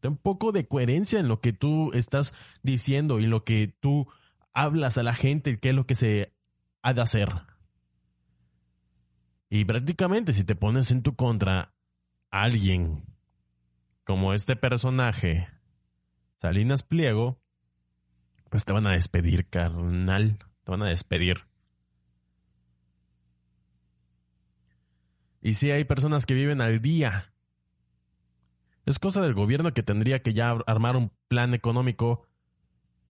ten 0.00 0.12
un 0.12 0.16
poco 0.18 0.52
de 0.52 0.66
coherencia 0.66 1.20
en 1.20 1.28
lo 1.28 1.40
que 1.40 1.52
tú 1.52 1.92
estás 1.94 2.34
diciendo 2.62 3.20
y 3.20 3.26
lo 3.26 3.44
que 3.44 3.74
tú 3.80 4.08
hablas 4.52 4.98
a 4.98 5.02
la 5.02 5.14
gente, 5.14 5.58
qué 5.60 5.70
es 5.70 5.74
lo 5.74 5.86
que 5.86 5.94
se 5.94 6.34
ha 6.82 6.92
de 6.92 7.02
hacer. 7.02 7.28
Y 9.48 9.64
prácticamente 9.64 10.32
si 10.32 10.44
te 10.44 10.54
pones 10.54 10.90
en 10.90 11.02
tu 11.02 11.16
contra 11.16 11.74
a 12.30 12.42
alguien 12.42 13.04
como 14.04 14.32
este 14.34 14.56
personaje, 14.56 15.48
Salinas 16.38 16.82
Pliego, 16.82 17.40
pues 18.48 18.64
te 18.64 18.72
van 18.72 18.86
a 18.86 18.92
despedir, 18.92 19.48
carnal. 19.48 20.38
Te 20.64 20.70
van 20.70 20.82
a 20.82 20.88
despedir. 20.88 21.49
Y 25.40 25.54
si 25.54 25.70
hay 25.70 25.84
personas 25.84 26.26
que 26.26 26.34
viven 26.34 26.60
al 26.60 26.80
día. 26.80 27.32
Es 28.84 28.98
cosa 28.98 29.22
del 29.22 29.34
gobierno 29.34 29.72
que 29.72 29.82
tendría 29.82 30.22
que 30.22 30.32
ya 30.32 30.50
armar 30.66 30.96
un 30.96 31.12
plan 31.28 31.54
económico 31.54 32.26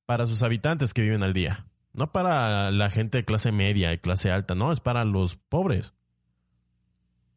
para 0.06 0.26
sus 0.26 0.42
habitantes 0.42 0.92
que 0.92 1.02
viven 1.02 1.22
al 1.22 1.32
día. 1.32 1.66
No 1.92 2.12
para 2.12 2.70
la 2.70 2.90
gente 2.90 3.18
de 3.18 3.24
clase 3.24 3.50
media 3.52 3.92
y 3.92 3.98
clase 3.98 4.30
alta, 4.30 4.54
no, 4.54 4.72
es 4.72 4.80
para 4.80 5.04
los 5.04 5.36
pobres. 5.36 5.92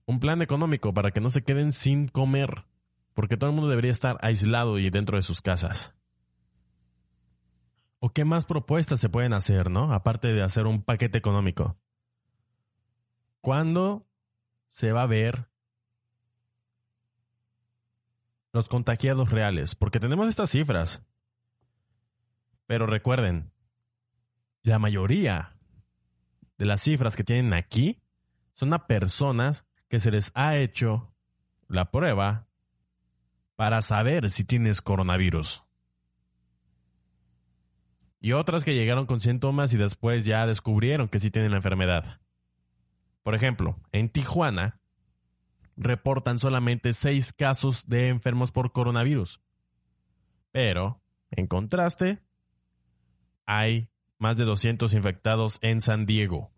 Un 0.06 0.20
plan 0.20 0.42
económico 0.42 0.94
para 0.94 1.12
que 1.12 1.22
no 1.22 1.30
se 1.30 1.44
queden 1.44 1.72
sin 1.72 2.08
comer, 2.08 2.66
porque 3.14 3.38
todo 3.38 3.50
el 3.50 3.56
mundo 3.56 3.70
debería 3.70 3.92
estar 3.92 4.18
aislado 4.22 4.78
y 4.78 4.90
dentro 4.90 5.18
de 5.18 5.24
sus 5.24 5.42
casas. 5.42 5.96
¿O 8.00 8.10
qué 8.10 8.26
más 8.26 8.46
propuestas 8.46 9.00
se 9.00 9.10
pueden 9.10 9.34
hacer, 9.34 9.72
no? 9.72 9.94
Aparte 9.94 10.34
de 10.34 10.44
hacer 10.44 10.68
un 10.68 10.84
paquete 10.84 11.18
económico. 11.18 11.78
¿Cuándo 13.40 14.06
se 14.74 14.92
va 14.92 15.04
a 15.04 15.06
ver 15.06 15.50
los 18.52 18.68
contagiados 18.68 19.30
reales? 19.30 19.76
Porque 19.76 20.00
tenemos 20.00 20.28
estas 20.28 20.50
cifras. 20.50 21.04
Pero 22.66 22.88
recuerden, 22.88 23.52
la 24.64 24.80
mayoría 24.80 25.56
de 26.58 26.66
las 26.66 26.82
cifras 26.82 27.16
que 27.16 27.24
tienen 27.24 27.54
aquí 27.54 28.02
son 28.54 28.74
a 28.74 28.88
personas 28.88 29.68
que 29.90 30.00
se 30.00 30.10
les 30.10 30.32
ha 30.34 30.58
hecho 30.58 31.14
la 31.68 31.92
prueba 31.92 32.48
para 33.56 33.84
saber 33.84 34.32
si 34.32 34.44
tienes 34.44 34.82
coronavirus 34.82 35.64
y 38.20 38.32
otras 38.32 38.64
que 38.64 38.74
llegaron 38.74 39.06
con 39.06 39.20
síntomas 39.20 39.72
y 39.74 39.78
después 39.78 40.26
ya 40.26 40.48
descubrieron 40.48 41.10
que 41.10 41.20
sí 41.20 41.30
tienen 41.30 41.52
la 41.52 41.58
enfermedad. 41.58 42.23
Por 43.24 43.36
ejemplo, 43.36 43.78
en 43.92 44.10
Tijuana 44.10 44.80
reportan 45.76 46.40
solamente 46.40 46.94
seis 46.94 47.34
casos 47.34 47.88
de 47.88 48.10
enfermos 48.10 48.52
por 48.52 48.72
coronavirus. 48.72 49.42
Pero, 50.52 51.02
en 51.32 51.48
contraste, 51.48 52.22
hay 53.46 53.90
más 54.20 54.38
de 54.38 54.46
200 54.46 54.94
infectados 54.94 55.58
en 55.62 55.82
San 55.82 56.06
Diego. 56.06 56.52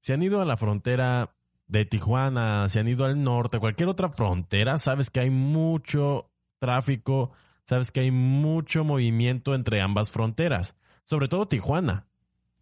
Si 0.00 0.12
han 0.12 0.22
ido 0.22 0.40
a 0.40 0.44
la 0.44 0.56
frontera 0.56 1.34
de 1.66 1.84
Tijuana, 1.84 2.68
si 2.68 2.78
han 2.78 2.88
ido 2.88 3.04
al 3.04 3.22
norte, 3.22 3.58
cualquier 3.58 3.88
otra 3.88 4.10
frontera, 4.10 4.78
sabes 4.78 5.10
que 5.10 5.20
hay 5.20 5.30
mucho 5.30 6.30
tráfico 6.58 7.32
sabes 7.64 7.90
que 7.90 8.00
hay 8.00 8.10
mucho 8.10 8.84
movimiento 8.84 9.54
entre 9.54 9.80
ambas 9.80 10.10
fronteras, 10.10 10.76
sobre 11.04 11.28
todo 11.28 11.48
Tijuana, 11.48 12.06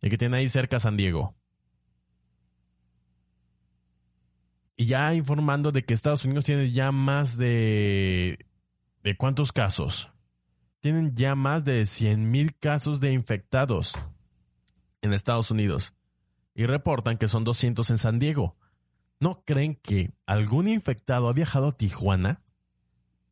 el 0.01 0.11
que 0.11 0.19
tiene 0.19 0.39
ahí 0.39 0.49
cerca 0.49 0.81
San 0.81 0.97
Diego. 0.97 1.35
Y 4.81 4.87
ya 4.87 5.13
informando 5.13 5.73
de 5.73 5.85
que 5.85 5.93
Estados 5.93 6.25
Unidos 6.25 6.47
tiene 6.47 6.71
ya 6.71 6.91
más 6.91 7.37
de... 7.37 8.47
¿De 9.03 9.15
cuántos 9.15 9.53
casos? 9.53 10.11
Tienen 10.81 11.15
ya 11.15 11.35
más 11.35 11.67
de 11.67 11.83
100.000 11.83 12.57
casos 12.59 12.99
de 12.99 13.13
infectados 13.13 13.93
en 15.03 15.13
Estados 15.13 15.51
Unidos. 15.51 15.93
Y 16.55 16.65
reportan 16.65 17.19
que 17.19 17.29
son 17.29 17.45
200 17.45 17.91
en 17.91 17.99
San 17.99 18.19
Diego. 18.19 18.57
¿No 19.19 19.43
creen 19.45 19.75
que 19.83 20.13
algún 20.25 20.67
infectado 20.67 21.29
ha 21.29 21.35
viajado 21.35 21.69
a 21.69 21.73
Tijuana? 21.73 22.41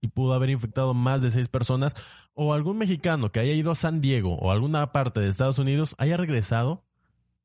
y 0.03 0.09
pudo 0.09 0.35
haber 0.35 0.51
infectado 0.51 0.93
más 0.95 1.23
de 1.23 1.31
seis 1.31 1.49
personas, 1.49 1.95
o 2.35 2.53
algún 2.53 2.79
mexicano 2.79 3.33
que 3.33 3.41
haya 3.41 3.55
ido 3.55 3.73
a 3.73 3.75
San 3.75 4.01
Diego 4.01 4.35
o 4.35 4.53
alguna 4.53 4.93
parte 4.93 5.19
de 5.19 5.29
Estados 5.29 5.59
Unidos 5.59 5.97
haya 5.99 6.17
regresado 6.17 6.85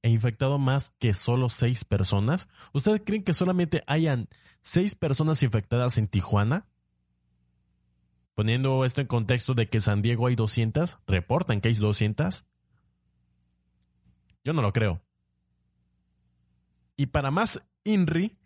e 0.04 0.10
infectado 0.10 0.60
más 0.60 0.94
que 1.00 1.16
solo 1.16 1.50
seis 1.50 1.84
personas. 1.84 2.48
¿Ustedes 2.74 3.02
creen 3.04 3.24
que 3.24 3.34
solamente 3.34 3.84
hayan 3.88 4.30
seis 4.62 4.94
personas 4.94 5.42
infectadas 5.42 5.98
en 5.98 6.08
Tijuana? 6.08 6.68
Poniendo 8.36 8.86
esto 8.86 9.02
en 9.02 9.08
contexto 9.08 9.56
de 9.56 9.68
que 9.68 9.80
San 9.80 10.04
Diego 10.04 10.28
hay 10.28 10.36
200, 10.36 11.00
reportan 11.08 11.60
que 11.60 11.70
hay 11.70 11.74
200. 11.74 12.46
Yo 14.44 14.54
no 14.54 14.62
lo 14.62 14.74
creo. 14.74 15.02
Y 16.96 17.08
para 17.08 17.32
más 17.32 17.68
INRI, 17.84 18.38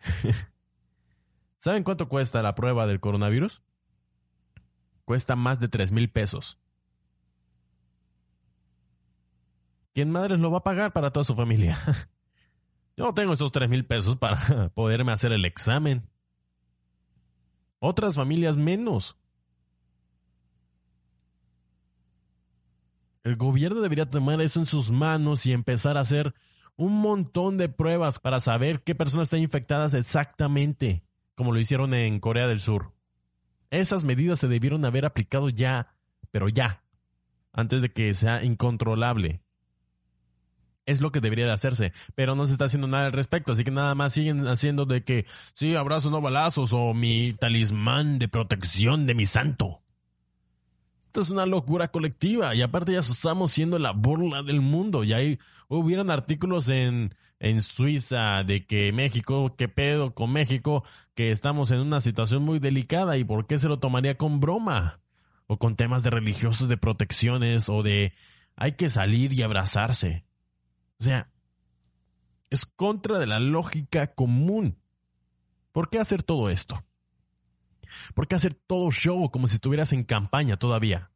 ¿saben 1.60 1.84
cuánto 1.84 2.08
cuesta 2.08 2.42
la 2.42 2.56
prueba 2.56 2.88
del 2.88 3.02
coronavirus? 3.02 3.62
cuesta 5.08 5.38
más 5.38 5.62
de 5.62 5.70
3 5.70 5.94
mil 5.94 6.10
pesos. 6.10 6.60
¿Quién 9.98 10.12
madres 10.12 10.40
lo 10.40 10.52
va 10.52 10.60
a 10.60 10.64
pagar 10.64 10.94
para 10.94 11.10
toda 11.10 11.24
su 11.24 11.34
familia? 11.34 11.80
Yo 12.98 13.06
no 13.06 13.16
tengo 13.16 13.34
esos 13.34 13.52
3 13.52 13.68
mil 13.68 13.84
pesos 13.84 14.16
para 14.16 14.70
poderme 14.76 15.12
hacer 15.12 15.34
el 15.34 15.44
examen. 15.44 16.08
Otras 17.80 18.14
familias 18.14 18.58
menos. 18.58 19.18
El 23.24 23.38
gobierno 23.38 23.82
debería 23.82 24.08
tomar 24.08 24.40
eso 24.40 24.60
en 24.60 24.68
sus 24.68 24.92
manos 24.92 25.48
y 25.48 25.52
empezar 25.52 25.98
a 25.98 26.02
hacer 26.02 26.36
un 26.76 27.02
montón 27.02 27.58
de 27.58 27.68
pruebas 27.68 28.20
para 28.20 28.40
saber 28.40 28.84
qué 28.84 28.94
personas 28.94 29.30
están 29.30 29.40
infectadas 29.40 29.96
exactamente, 29.96 31.04
como 31.34 31.54
lo 31.54 31.60
hicieron 31.60 31.96
en 31.96 32.20
Corea 32.20 32.46
del 32.46 32.60
Sur. 32.60 32.94
Esas 33.72 34.04
medidas 34.04 34.38
se 34.38 34.48
debieron 34.48 34.86
haber 34.86 35.08
aplicado 35.08 35.50
ya, 35.50 35.96
pero 36.30 36.50
ya, 36.50 36.84
antes 37.52 37.82
de 37.82 37.92
que 37.92 38.14
sea 38.14 38.44
incontrolable. 38.44 39.42
Es 40.88 41.02
lo 41.02 41.12
que 41.12 41.22
debería 41.22 41.46
de 41.46 41.52
hacerse, 41.52 41.94
pero 42.16 42.34
no 42.34 42.48
se 42.48 42.54
está 42.54 42.66
haciendo 42.66 42.88
nada 42.88 43.06
al 43.06 43.12
respecto, 43.12 43.52
así 43.52 43.64
que 43.64 43.72
nada 43.72 43.94
más 43.94 44.14
siguen 44.14 44.48
haciendo 44.48 44.86
de 44.86 45.04
que 45.04 45.26
sí, 45.54 45.76
abrazos 45.76 46.12
no 46.12 46.22
balazos 46.22 46.74
o 46.74 46.96
mi 46.96 47.34
talismán 47.34 48.18
de 48.18 48.28
protección 48.28 49.06
de 49.06 49.14
mi 49.14 49.26
santo. 49.26 49.82
Esto 51.08 51.22
es 51.22 51.30
una 51.30 51.46
locura 51.46 51.88
colectiva 51.88 52.54
y 52.54 52.62
aparte 52.62 52.94
ya 52.94 53.00
estamos 53.00 53.52
siendo 53.52 53.80
la 53.80 53.92
burla 53.92 54.44
del 54.44 54.62
mundo. 54.62 55.04
Y 55.04 55.14
ahí 55.14 55.40
hubieron 55.68 56.12
artículos 56.12 56.70
en, 56.70 57.16
en 57.40 57.62
Suiza 57.62 58.44
de 58.46 58.66
que 58.66 58.92
México, 58.92 59.56
qué 59.58 59.68
pedo 59.68 60.14
con 60.14 60.32
México, 60.32 60.84
que 61.16 61.32
estamos 61.32 61.72
en 61.72 61.80
una 61.80 62.02
situación 62.02 62.44
muy 62.44 62.60
delicada 62.60 63.18
y 63.18 63.24
por 63.24 63.48
qué 63.48 63.58
se 63.58 63.68
lo 63.68 63.80
tomaría 63.80 64.16
con 64.16 64.40
broma 64.40 65.00
o 65.48 65.58
con 65.58 65.76
temas 65.76 66.04
de 66.04 66.12
religiosos, 66.12 66.70
de 66.70 66.78
protecciones 66.78 67.70
o 67.70 67.84
de 67.84 68.14
hay 68.56 68.74
que 68.74 68.90
salir 68.90 69.34
y 69.34 69.42
abrazarse. 69.42 70.27
O 71.00 71.04
sea, 71.04 71.32
es 72.50 72.66
contra 72.66 73.20
de 73.20 73.28
la 73.28 73.40
lógica 73.40 74.14
común. 74.14 74.80
¿Por 75.72 75.90
qué 75.90 76.00
hacer 76.00 76.24
todo 76.24 76.50
esto? 76.50 76.84
¿Por 78.14 78.28
qué 78.28 78.36
hacer 78.36 78.54
todo 78.54 78.92
show 78.92 79.30
como 79.32 79.48
si 79.48 79.56
estuvieras 79.56 79.94
en 79.94 80.04
campaña 80.04 80.58
todavía? 80.58 81.12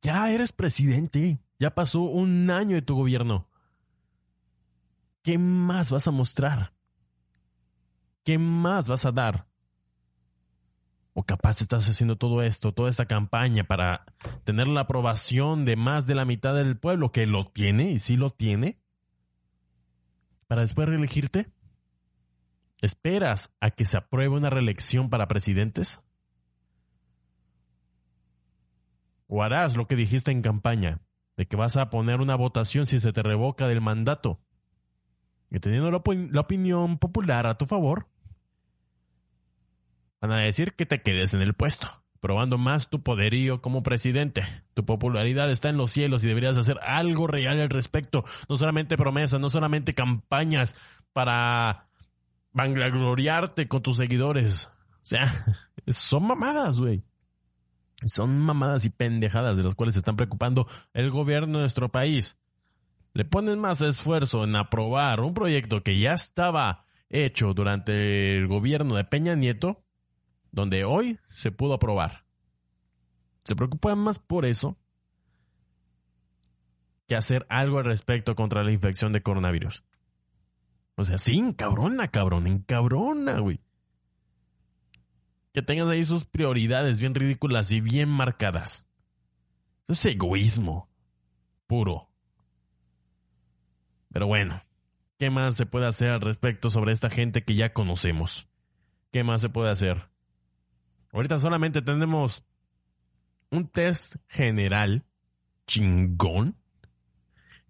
Ya 0.00 0.30
eres 0.30 0.52
presidente, 0.52 1.38
ya 1.58 1.74
pasó 1.74 2.02
un 2.02 2.50
año 2.50 2.76
de 2.76 2.82
tu 2.82 2.94
gobierno. 2.94 3.48
¿Qué 5.22 5.38
más 5.38 5.90
vas 5.90 6.06
a 6.06 6.12
mostrar? 6.12 6.72
¿Qué 8.24 8.38
más 8.38 8.88
vas 8.88 9.04
a 9.04 9.12
dar? 9.12 9.48
O 11.18 11.24
capaz 11.24 11.62
estás 11.62 11.88
haciendo 11.88 12.16
todo 12.16 12.42
esto, 12.42 12.72
toda 12.72 12.90
esta 12.90 13.06
campaña 13.06 13.64
para 13.64 14.04
tener 14.44 14.68
la 14.68 14.82
aprobación 14.82 15.64
de 15.64 15.74
más 15.74 16.06
de 16.06 16.14
la 16.14 16.26
mitad 16.26 16.54
del 16.54 16.76
pueblo 16.76 17.10
que 17.10 17.26
lo 17.26 17.46
tiene 17.46 17.90
y 17.90 18.00
sí 18.00 18.18
lo 18.18 18.28
tiene. 18.28 18.78
Para 20.46 20.60
después 20.60 20.86
reelegirte. 20.86 21.50
¿Esperas 22.82 23.56
a 23.60 23.70
que 23.70 23.86
se 23.86 23.96
apruebe 23.96 24.36
una 24.36 24.50
reelección 24.50 25.08
para 25.08 25.26
presidentes? 25.26 26.02
¿O 29.26 29.42
harás 29.42 29.74
lo 29.74 29.86
que 29.86 29.96
dijiste 29.96 30.32
en 30.32 30.42
campaña, 30.42 31.00
de 31.38 31.46
que 31.46 31.56
vas 31.56 31.78
a 31.78 31.88
poner 31.88 32.20
una 32.20 32.36
votación 32.36 32.84
si 32.84 33.00
se 33.00 33.14
te 33.14 33.22
revoca 33.22 33.66
del 33.66 33.80
mandato? 33.80 34.38
Y 35.50 35.60
teniendo 35.60 35.90
la, 35.90 36.02
la 36.30 36.40
opinión 36.42 36.98
popular 36.98 37.46
a 37.46 37.56
tu 37.56 37.64
favor, 37.64 38.06
van 40.20 40.32
a 40.32 40.38
decir 40.38 40.74
que 40.74 40.86
te 40.86 41.02
quedes 41.02 41.34
en 41.34 41.42
el 41.42 41.54
puesto, 41.54 41.88
probando 42.20 42.58
más 42.58 42.90
tu 42.90 43.02
poderío 43.02 43.60
como 43.60 43.82
presidente. 43.82 44.42
Tu 44.74 44.84
popularidad 44.84 45.50
está 45.50 45.68
en 45.68 45.76
los 45.76 45.92
cielos 45.92 46.24
y 46.24 46.28
deberías 46.28 46.56
hacer 46.56 46.78
algo 46.82 47.26
real 47.26 47.60
al 47.60 47.70
respecto. 47.70 48.24
No 48.48 48.56
solamente 48.56 48.96
promesas, 48.96 49.40
no 49.40 49.50
solamente 49.50 49.94
campañas 49.94 50.76
para 51.12 51.88
vangloriarte 52.52 53.68
con 53.68 53.82
tus 53.82 53.98
seguidores. 53.98 54.66
O 54.66 55.08
sea, 55.08 55.32
son 55.86 56.26
mamadas, 56.26 56.80
güey. 56.80 57.04
Son 58.04 58.38
mamadas 58.38 58.84
y 58.84 58.90
pendejadas 58.90 59.56
de 59.56 59.62
las 59.62 59.74
cuales 59.74 59.94
se 59.94 60.00
están 60.00 60.16
preocupando 60.16 60.66
el 60.92 61.10
gobierno 61.10 61.58
de 61.58 61.62
nuestro 61.62 61.90
país. 61.90 62.38
Le 63.14 63.24
ponen 63.24 63.58
más 63.58 63.80
esfuerzo 63.80 64.44
en 64.44 64.56
aprobar 64.56 65.20
un 65.20 65.32
proyecto 65.32 65.82
que 65.82 65.98
ya 65.98 66.12
estaba 66.12 66.84
hecho 67.08 67.54
durante 67.54 68.36
el 68.36 68.46
gobierno 68.46 68.96
de 68.96 69.04
Peña 69.04 69.34
Nieto, 69.34 69.85
donde 70.52 70.84
hoy 70.84 71.18
se 71.28 71.52
pudo 71.52 71.74
aprobar. 71.74 72.24
Se 73.44 73.56
preocupan 73.56 73.98
más 73.98 74.18
por 74.18 74.44
eso 74.44 74.76
que 77.06 77.16
hacer 77.16 77.46
algo 77.48 77.78
al 77.78 77.84
respecto 77.84 78.34
contra 78.34 78.64
la 78.64 78.72
infección 78.72 79.12
de 79.12 79.22
coronavirus. 79.22 79.84
O 80.96 81.04
sea, 81.04 81.18
sí, 81.18 81.38
encabrona, 81.38 82.08
cabrón, 82.08 82.46
encabrona, 82.46 83.38
güey 83.38 83.60
que 85.56 85.62
tengan 85.62 85.88
ahí 85.88 86.04
sus 86.04 86.26
prioridades 86.26 87.00
bien 87.00 87.14
ridículas 87.14 87.72
y 87.72 87.80
bien 87.80 88.10
marcadas. 88.10 88.86
Eso 89.84 89.94
es 89.94 90.04
egoísmo 90.04 90.90
puro. 91.66 92.10
Pero 94.12 94.26
bueno, 94.26 94.62
¿qué 95.18 95.30
más 95.30 95.56
se 95.56 95.64
puede 95.64 95.86
hacer 95.86 96.10
al 96.10 96.20
respecto 96.20 96.68
sobre 96.68 96.92
esta 96.92 97.08
gente 97.08 97.42
que 97.42 97.54
ya 97.54 97.72
conocemos? 97.72 98.50
¿Qué 99.10 99.24
más 99.24 99.40
se 99.40 99.48
puede 99.48 99.70
hacer? 99.70 100.10
Ahorita 101.16 101.38
solamente 101.38 101.80
tenemos 101.80 102.44
un 103.50 103.66
test 103.68 104.16
general 104.28 105.02
chingón 105.66 106.58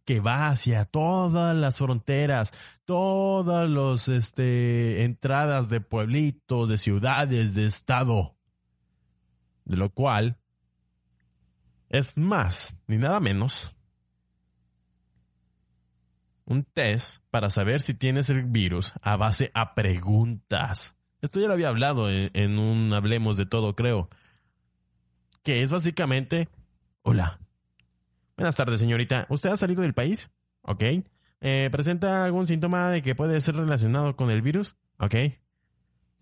que 0.05 0.19
va 0.19 0.49
hacia 0.49 0.85
todas 0.85 1.57
las 1.57 1.79
fronteras, 1.79 2.53
todas 2.85 3.71
las 3.71 4.09
este, 4.09 5.05
entradas 5.05 5.69
de 5.69 5.81
pueblitos, 5.81 6.69
de 6.69 6.77
ciudades, 6.77 7.55
de 7.55 7.67
estado. 7.67 8.37
De 9.65 9.77
lo 9.77 9.91
cual 9.91 10.41
es 11.89 12.19
más 12.19 12.77
ni 12.89 12.99
nada 12.99 13.21
menos 13.21 13.77
un 16.47 16.65
test 16.65 17.23
para 17.31 17.49
saber 17.49 17.81
si 17.81 17.95
tienes 17.95 18.29
el 18.29 18.43
virus 18.43 18.93
a 19.03 19.17
base 19.17 19.53
a 19.55 19.77
preguntas. 19.77 20.97
Esto 21.23 21.41
ya 21.41 21.47
lo 21.47 21.55
había 21.55 21.69
hablado 21.69 22.11
en, 22.11 22.59
un 22.59 22.93
Hablemos 22.93 23.37
de 23.37 23.47
todo, 23.47 23.75
creo. 23.75 24.09
Que 25.43 25.63
es 25.63 25.71
básicamente, 25.71 26.49
hola, 27.03 27.41
Buenas 28.37 28.55
tardes, 28.55 28.81
señorita. 28.81 29.27
¿Usted 29.31 29.49
ha 29.49 29.57
salido 29.57 29.81
del 29.81 29.95
país? 29.95 30.31
Ok. 30.61 30.83
Eh, 31.41 31.69
¿Presenta 31.73 32.25
algún 32.25 32.47
síntoma 32.47 32.91
de 32.91 33.01
que 33.01 33.15
puede 33.15 33.41
ser 33.41 33.57
relacionado 33.57 34.15
con 34.15 34.31
el 34.31 34.43
virus? 34.43 34.77
Ok. 34.99 35.15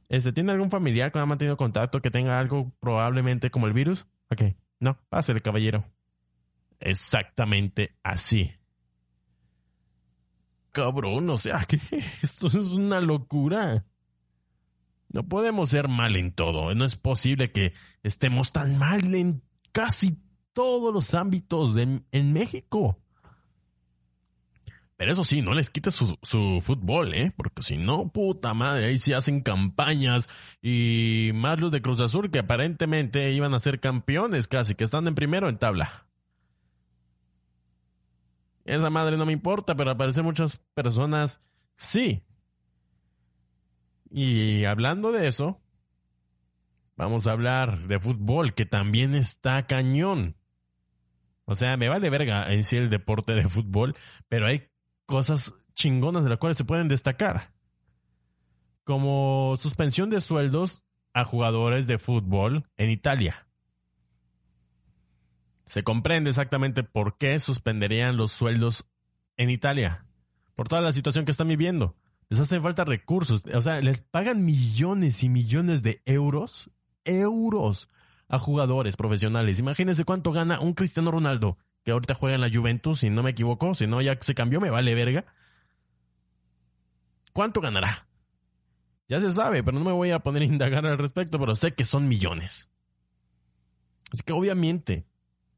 Este, 0.08 0.32
¿Tiene 0.32 0.52
algún 0.52 0.70
familiar 0.70 1.10
que 1.10 1.18
ha 1.18 1.26
mantenido 1.26 1.56
contacto 1.56 2.00
que 2.00 2.12
tenga 2.12 2.38
algo 2.38 2.72
probablemente 2.78 3.50
como 3.50 3.66
el 3.66 3.72
virus? 3.72 4.06
Ok. 4.30 4.54
No, 4.78 4.96
pásele, 5.08 5.40
caballero. 5.40 5.84
Exactamente 6.78 7.96
así. 8.04 8.52
Cabrón, 10.70 11.30
o 11.30 11.38
sea, 11.38 11.64
que 11.66 11.80
esto 12.22 12.46
es 12.46 12.72
una 12.72 13.00
locura. 13.00 13.84
No 15.14 15.26
podemos 15.26 15.70
ser 15.70 15.88
mal 15.88 16.16
en 16.16 16.32
todo. 16.32 16.74
No 16.74 16.84
es 16.84 16.96
posible 16.96 17.50
que 17.52 17.72
estemos 18.02 18.52
tan 18.52 18.76
mal 18.76 19.14
en 19.14 19.42
casi 19.72 20.18
todos 20.52 20.92
los 20.92 21.14
ámbitos 21.14 21.76
en 21.76 22.32
México. 22.32 22.98
Pero 24.96 25.12
eso 25.12 25.24
sí, 25.24 25.42
no 25.42 25.54
les 25.54 25.70
quites 25.70 25.94
su, 25.94 26.16
su, 26.22 26.60
fútbol, 26.60 27.14
¿eh? 27.14 27.32
Porque 27.36 27.62
si 27.62 27.76
no, 27.76 28.08
puta 28.08 28.54
madre, 28.54 28.86
ahí 28.86 28.98
sí 28.98 29.12
hacen 29.12 29.40
campañas 29.40 30.28
y 30.62 31.30
más 31.34 31.58
los 31.58 31.72
de 31.72 31.82
Cruz 31.82 32.00
Azul 32.00 32.30
que 32.30 32.38
aparentemente 32.38 33.32
iban 33.32 33.54
a 33.54 33.60
ser 33.60 33.80
campeones 33.80 34.46
casi, 34.46 34.74
que 34.74 34.84
están 34.84 35.06
en 35.08 35.16
primero 35.16 35.48
en 35.48 35.58
tabla. 35.58 36.06
Esa 38.64 38.88
madre 38.88 39.16
no 39.16 39.26
me 39.26 39.32
importa, 39.32 39.74
pero 39.76 39.90
aparecen 39.90 40.24
muchas 40.24 40.58
personas 40.74 41.40
sí. 41.74 42.22
Y 44.10 44.64
hablando 44.64 45.12
de 45.12 45.28
eso, 45.28 45.60
vamos 46.96 47.26
a 47.26 47.32
hablar 47.32 47.86
de 47.86 47.98
fútbol, 47.98 48.54
que 48.54 48.66
también 48.66 49.14
está 49.14 49.66
cañón. 49.66 50.36
O 51.46 51.54
sea, 51.54 51.76
me 51.76 51.88
vale 51.88 52.10
verga 52.10 52.52
en 52.52 52.64
sí 52.64 52.76
el 52.76 52.90
deporte 52.90 53.34
de 53.34 53.48
fútbol, 53.48 53.96
pero 54.28 54.46
hay 54.46 54.68
cosas 55.06 55.54
chingonas 55.74 56.24
de 56.24 56.30
las 56.30 56.38
cuales 56.38 56.56
se 56.56 56.64
pueden 56.64 56.88
destacar. 56.88 57.52
Como 58.84 59.56
suspensión 59.58 60.10
de 60.10 60.20
sueldos 60.20 60.84
a 61.12 61.24
jugadores 61.24 61.86
de 61.86 61.98
fútbol 61.98 62.68
en 62.76 62.90
Italia. 62.90 63.46
Se 65.64 65.82
comprende 65.82 66.30
exactamente 66.30 66.82
por 66.82 67.16
qué 67.16 67.38
suspenderían 67.38 68.16
los 68.16 68.32
sueldos 68.32 68.86
en 69.36 69.50
Italia. 69.50 70.06
Por 70.54 70.68
toda 70.68 70.82
la 70.82 70.92
situación 70.92 71.24
que 71.24 71.30
están 71.30 71.48
viviendo. 71.48 71.96
Les 72.28 72.40
hacen 72.40 72.62
falta 72.62 72.84
recursos. 72.84 73.42
O 73.54 73.60
sea, 73.60 73.80
les 73.80 74.00
pagan 74.00 74.44
millones 74.44 75.22
y 75.22 75.28
millones 75.28 75.82
de 75.82 76.02
euros. 76.06 76.70
Euros 77.04 77.88
a 78.28 78.38
jugadores 78.38 78.96
profesionales. 78.96 79.58
Imagínense 79.58 80.04
cuánto 80.04 80.32
gana 80.32 80.60
un 80.60 80.74
Cristiano 80.74 81.10
Ronaldo, 81.10 81.58
que 81.84 81.92
ahorita 81.92 82.14
juega 82.14 82.34
en 82.34 82.40
la 82.40 82.50
Juventus, 82.50 83.00
si 83.00 83.10
no 83.10 83.22
me 83.22 83.30
equivoco, 83.30 83.74
si 83.74 83.86
no 83.86 84.00
ya 84.00 84.16
se 84.20 84.34
cambió, 84.34 84.60
me 84.60 84.70
vale 84.70 84.94
verga. 84.94 85.24
¿Cuánto 87.32 87.60
ganará? 87.60 88.08
Ya 89.08 89.20
se 89.20 89.30
sabe, 89.30 89.62
pero 89.62 89.78
no 89.78 89.84
me 89.84 89.92
voy 89.92 90.10
a 90.10 90.20
poner 90.20 90.42
a 90.42 90.46
indagar 90.46 90.86
al 90.86 90.98
respecto, 90.98 91.38
pero 91.38 91.54
sé 91.54 91.74
que 91.74 91.84
son 91.84 92.08
millones. 92.08 92.70
Así 94.12 94.22
que 94.22 94.32
obviamente 94.32 95.06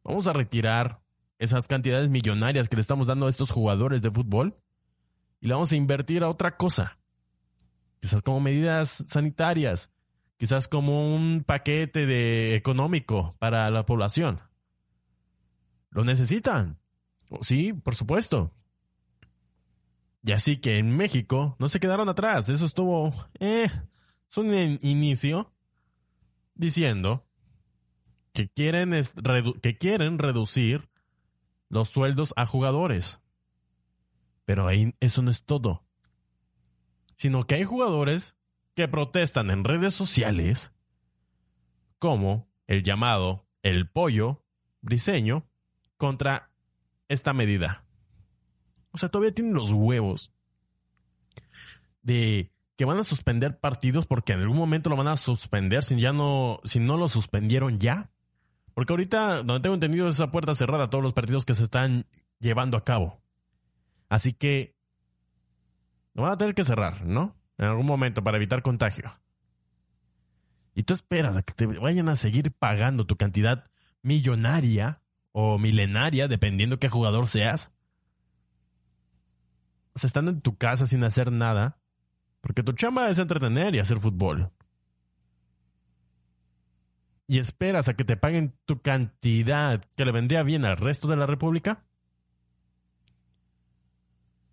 vamos 0.02 0.26
a 0.26 0.32
retirar 0.32 1.00
esas 1.38 1.66
cantidades 1.66 2.08
millonarias 2.08 2.68
que 2.68 2.76
le 2.76 2.80
estamos 2.80 3.06
dando 3.06 3.26
a 3.26 3.30
estos 3.30 3.50
jugadores 3.50 4.02
de 4.02 4.10
fútbol 4.10 4.56
y 5.40 5.48
le 5.48 5.54
vamos 5.54 5.72
a 5.72 5.76
invertir 5.76 6.22
a 6.22 6.28
otra 6.28 6.56
cosa. 6.56 6.98
Quizás 8.00 8.22
como 8.22 8.40
medidas 8.40 8.90
sanitarias, 8.90 9.92
quizás 10.36 10.68
como 10.68 11.14
un 11.14 11.44
paquete 11.44 12.06
de 12.06 12.54
económico 12.56 13.36
para 13.38 13.70
la 13.70 13.86
población. 13.86 14.40
Lo 15.90 16.04
necesitan. 16.04 16.78
Sí, 17.40 17.72
por 17.72 17.94
supuesto. 17.94 18.52
Y 20.22 20.32
así 20.32 20.58
que 20.58 20.78
en 20.78 20.96
México 20.96 21.56
no 21.58 21.68
se 21.68 21.80
quedaron 21.80 22.08
atrás. 22.08 22.48
Eso 22.48 22.64
estuvo, 22.66 23.14
eh, 23.38 23.70
es 24.28 24.36
un 24.36 24.52
inicio 24.82 25.52
diciendo 26.54 27.26
que 28.32 28.48
quieren, 28.48 28.92
que 29.62 29.78
quieren 29.78 30.18
reducir 30.18 30.88
los 31.68 31.88
sueldos 31.88 32.34
a 32.36 32.44
jugadores. 32.44 33.20
Pero 34.46 34.66
ahí 34.66 34.94
eso 35.00 35.20
no 35.20 35.30
es 35.30 35.44
todo. 35.44 35.84
Sino 37.16 37.46
que 37.46 37.56
hay 37.56 37.64
jugadores 37.64 38.34
que 38.74 38.88
protestan 38.88 39.50
en 39.50 39.64
redes 39.64 39.94
sociales 39.94 40.72
como 41.98 42.48
el 42.66 42.82
llamado 42.82 43.46
el 43.62 43.88
pollo 43.88 44.44
briseño 44.80 45.46
contra 45.96 46.50
esta 47.08 47.32
medida. 47.32 47.84
O 48.92 48.98
sea, 48.98 49.08
todavía 49.08 49.34
tienen 49.34 49.54
los 49.54 49.72
huevos 49.72 50.32
de 52.02 52.52
que 52.76 52.84
van 52.84 52.98
a 52.98 53.04
suspender 53.04 53.58
partidos 53.58 54.06
porque 54.06 54.32
en 54.32 54.40
algún 54.40 54.58
momento 54.58 54.90
lo 54.90 54.96
van 54.96 55.08
a 55.08 55.16
suspender 55.16 55.82
si 55.82 55.98
ya 55.98 56.12
no 56.12 56.60
no 56.78 56.96
lo 56.96 57.08
suspendieron 57.08 57.78
ya. 57.78 58.10
Porque 58.74 58.92
ahorita, 58.92 59.42
donde 59.42 59.60
tengo 59.60 59.74
entendido, 59.74 60.06
es 60.06 60.16
esa 60.16 60.30
puerta 60.30 60.54
cerrada 60.54 60.90
todos 60.90 61.02
los 61.02 61.14
partidos 61.14 61.46
que 61.46 61.54
se 61.54 61.64
están 61.64 62.06
llevando 62.38 62.76
a 62.76 62.84
cabo. 62.84 63.22
Así 64.08 64.32
que 64.32 64.76
lo 66.14 66.22
van 66.22 66.32
a 66.32 66.38
tener 66.38 66.54
que 66.54 66.64
cerrar, 66.64 67.04
¿no? 67.04 67.36
en 67.58 67.66
algún 67.66 67.86
momento 67.86 68.22
para 68.22 68.36
evitar 68.36 68.62
contagio. 68.62 69.12
Y 70.74 70.82
tú 70.82 70.92
esperas 70.92 71.36
a 71.36 71.42
que 71.42 71.54
te 71.54 71.66
vayan 71.66 72.08
a 72.08 72.16
seguir 72.16 72.52
pagando 72.52 73.06
tu 73.06 73.16
cantidad 73.16 73.64
millonaria 74.02 75.00
o 75.32 75.58
milenaria, 75.58 76.28
dependiendo 76.28 76.78
qué 76.78 76.88
jugador 76.88 77.28
seas. 77.28 77.72
O 79.94 79.98
sea, 79.98 80.08
estando 80.08 80.30
en 80.30 80.40
tu 80.40 80.56
casa 80.56 80.86
sin 80.86 81.02
hacer 81.04 81.32
nada, 81.32 81.78
Porque 82.42 82.62
tu 82.62 82.72
chamba 82.74 83.08
es 83.10 83.18
entretener 83.18 83.74
y 83.74 83.80
hacer 83.80 83.98
fútbol. 83.98 84.52
Y 87.26 87.40
esperas 87.40 87.88
a 87.88 87.94
que 87.94 88.04
te 88.04 88.16
paguen 88.16 88.54
tu 88.66 88.80
cantidad 88.82 89.82
que 89.96 90.04
le 90.04 90.12
vendría 90.12 90.44
bien 90.44 90.64
al 90.64 90.76
resto 90.76 91.08
de 91.08 91.16
la 91.16 91.26
República. 91.26 91.85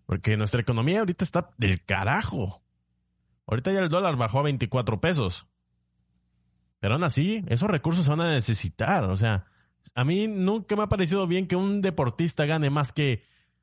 Porque 0.06 0.36
nuestra 0.36 0.60
economía 0.60 1.00
ahorita 1.00 1.24
está 1.24 1.50
del 1.56 1.82
carajo. 1.84 2.62
Ahorita 3.46 3.72
ya 3.72 3.80
el 3.80 3.88
dólar 3.88 4.16
bajó 4.16 4.40
a 4.40 4.44
24 4.44 5.00
pesos. 5.00 5.46
Pero 6.80 6.94
aún 6.94 7.04
así, 7.04 7.42
esos 7.48 7.70
recursos 7.70 8.04
se 8.04 8.10
van 8.10 8.20
a 8.20 8.34
necesitar. 8.34 9.04
O 9.04 9.16
sea, 9.16 9.46
a 9.94 10.04
mí 10.04 10.28
nunca 10.28 10.76
me 10.76 10.82
ha 10.82 10.88
parecido 10.88 11.26
bien 11.26 11.46
que 11.46 11.56
un 11.56 11.80
deportista 11.80 12.44
gane 12.44 12.70
más 12.70 12.92
que 12.92 13.22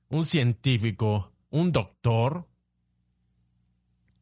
un 0.10 0.26
científico, 0.26 1.32
un 1.50 1.72
doctor. 1.72 2.48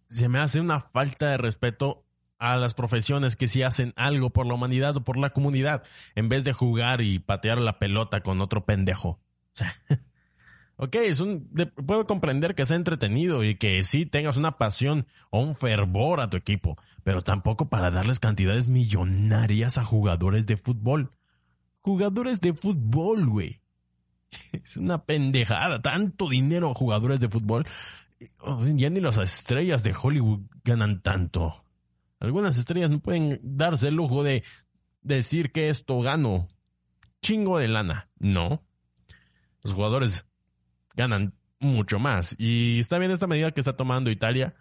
Se 0.10 0.28
me 0.28 0.40
hace 0.40 0.60
una 0.60 0.80
falta 0.80 1.30
de 1.30 1.38
respeto 1.38 2.06
a 2.40 2.56
las 2.56 2.74
profesiones 2.74 3.36
que 3.36 3.48
sí 3.48 3.64
hacen 3.64 3.94
algo 3.98 4.30
por 4.32 4.46
la 4.46 4.54
humanidad 4.54 4.96
o 4.98 5.04
por 5.04 5.18
la 5.18 5.32
comunidad, 5.32 5.84
en 6.16 6.30
vez 6.30 6.44
de 6.44 6.54
jugar 6.54 7.02
y 7.02 7.20
patear 7.20 7.58
la 7.58 7.80
pelota 7.80 8.22
con 8.22 8.40
otro 8.42 8.66
pendejo. 8.66 9.10
O 9.10 9.20
sea, 9.54 9.76
Ok, 10.82 10.96
es 10.96 11.20
un, 11.20 11.50
puedo 11.86 12.06
comprender 12.06 12.56
que 12.56 12.64
sea 12.64 12.78
entretenido 12.78 13.44
y 13.44 13.58
que 13.58 13.84
sí 13.84 14.06
tengas 14.06 14.38
una 14.38 14.58
pasión 14.58 15.08
o 15.30 15.42
un 15.42 15.54
fervor 15.54 16.22
a 16.22 16.30
tu 16.30 16.38
equipo, 16.38 16.78
pero 17.04 17.22
tampoco 17.22 17.68
para 17.68 17.92
darles 17.92 18.22
cantidades 18.22 18.70
millonarias 18.70 19.78
a 19.78 19.84
jugadores 19.84 20.46
de 20.46 20.56
fútbol. 20.56 21.12
Jugadores 21.82 22.40
de 22.40 22.54
fútbol, 22.54 23.28
güey. 23.28 23.60
Es 24.54 24.78
una 24.78 25.04
pendejada. 25.04 25.82
Tanto 25.82 26.30
dinero 26.30 26.72
a 26.72 26.76
jugadores 26.76 27.20
de 27.20 27.28
fútbol. 27.28 27.66
Ya 28.76 28.90
ni 28.90 29.02
las 29.02 29.18
estrellas 29.18 29.84
de 29.84 29.94
Hollywood 30.02 30.44
ganan 30.64 31.02
tanto. 31.02 31.62
Algunas 32.22 32.58
estrellas 32.58 32.90
no 32.90 33.02
pueden 33.02 33.38
darse 33.44 33.90
el 33.90 33.96
lujo 33.96 34.24
de 34.24 34.46
decir 35.02 35.52
que 35.52 35.68
esto 35.68 36.00
gano. 36.00 36.48
Chingo 37.22 37.60
de 37.60 37.68
lana. 37.68 38.10
No. 38.18 38.64
Los 39.62 39.74
jugadores 39.74 40.29
ganan 40.96 41.34
mucho 41.60 42.00
más. 42.00 42.36
Y 42.38 42.80
está 42.80 42.98
bien 42.98 43.12
esta 43.12 43.28
medida 43.28 43.52
que 43.52 43.62
está 43.62 43.76
tomando 43.76 44.10
Italia. 44.10 44.56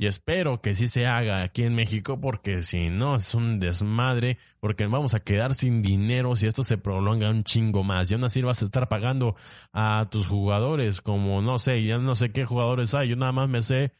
Y 0.00 0.06
espero 0.06 0.60
que 0.60 0.74
sí 0.74 0.86
se 0.86 1.06
haga 1.06 1.42
aquí 1.42 1.64
en 1.64 1.74
México 1.74 2.20
porque 2.20 2.62
si 2.62 2.88
no 2.88 3.16
es 3.16 3.34
un 3.34 3.58
desmadre, 3.58 4.38
porque 4.60 4.86
vamos 4.86 5.14
a 5.14 5.20
quedar 5.20 5.54
sin 5.54 5.82
dinero 5.82 6.36
si 6.36 6.46
esto 6.46 6.62
se 6.62 6.78
prolonga 6.78 7.28
un 7.28 7.42
chingo 7.42 7.82
más. 7.82 8.08
Y 8.08 8.14
aún 8.14 8.22
así 8.22 8.40
vas 8.40 8.62
a 8.62 8.66
estar 8.66 8.88
pagando 8.88 9.34
a 9.72 10.04
tus 10.08 10.28
jugadores 10.28 11.00
como 11.00 11.42
no 11.42 11.58
sé, 11.58 11.82
ya 11.82 11.98
no 11.98 12.14
sé 12.14 12.30
qué 12.30 12.44
jugadores 12.44 12.94
hay. 12.94 13.08
Yo 13.08 13.16
nada 13.16 13.32
más 13.32 13.48
me 13.48 13.60
sé 13.60 13.92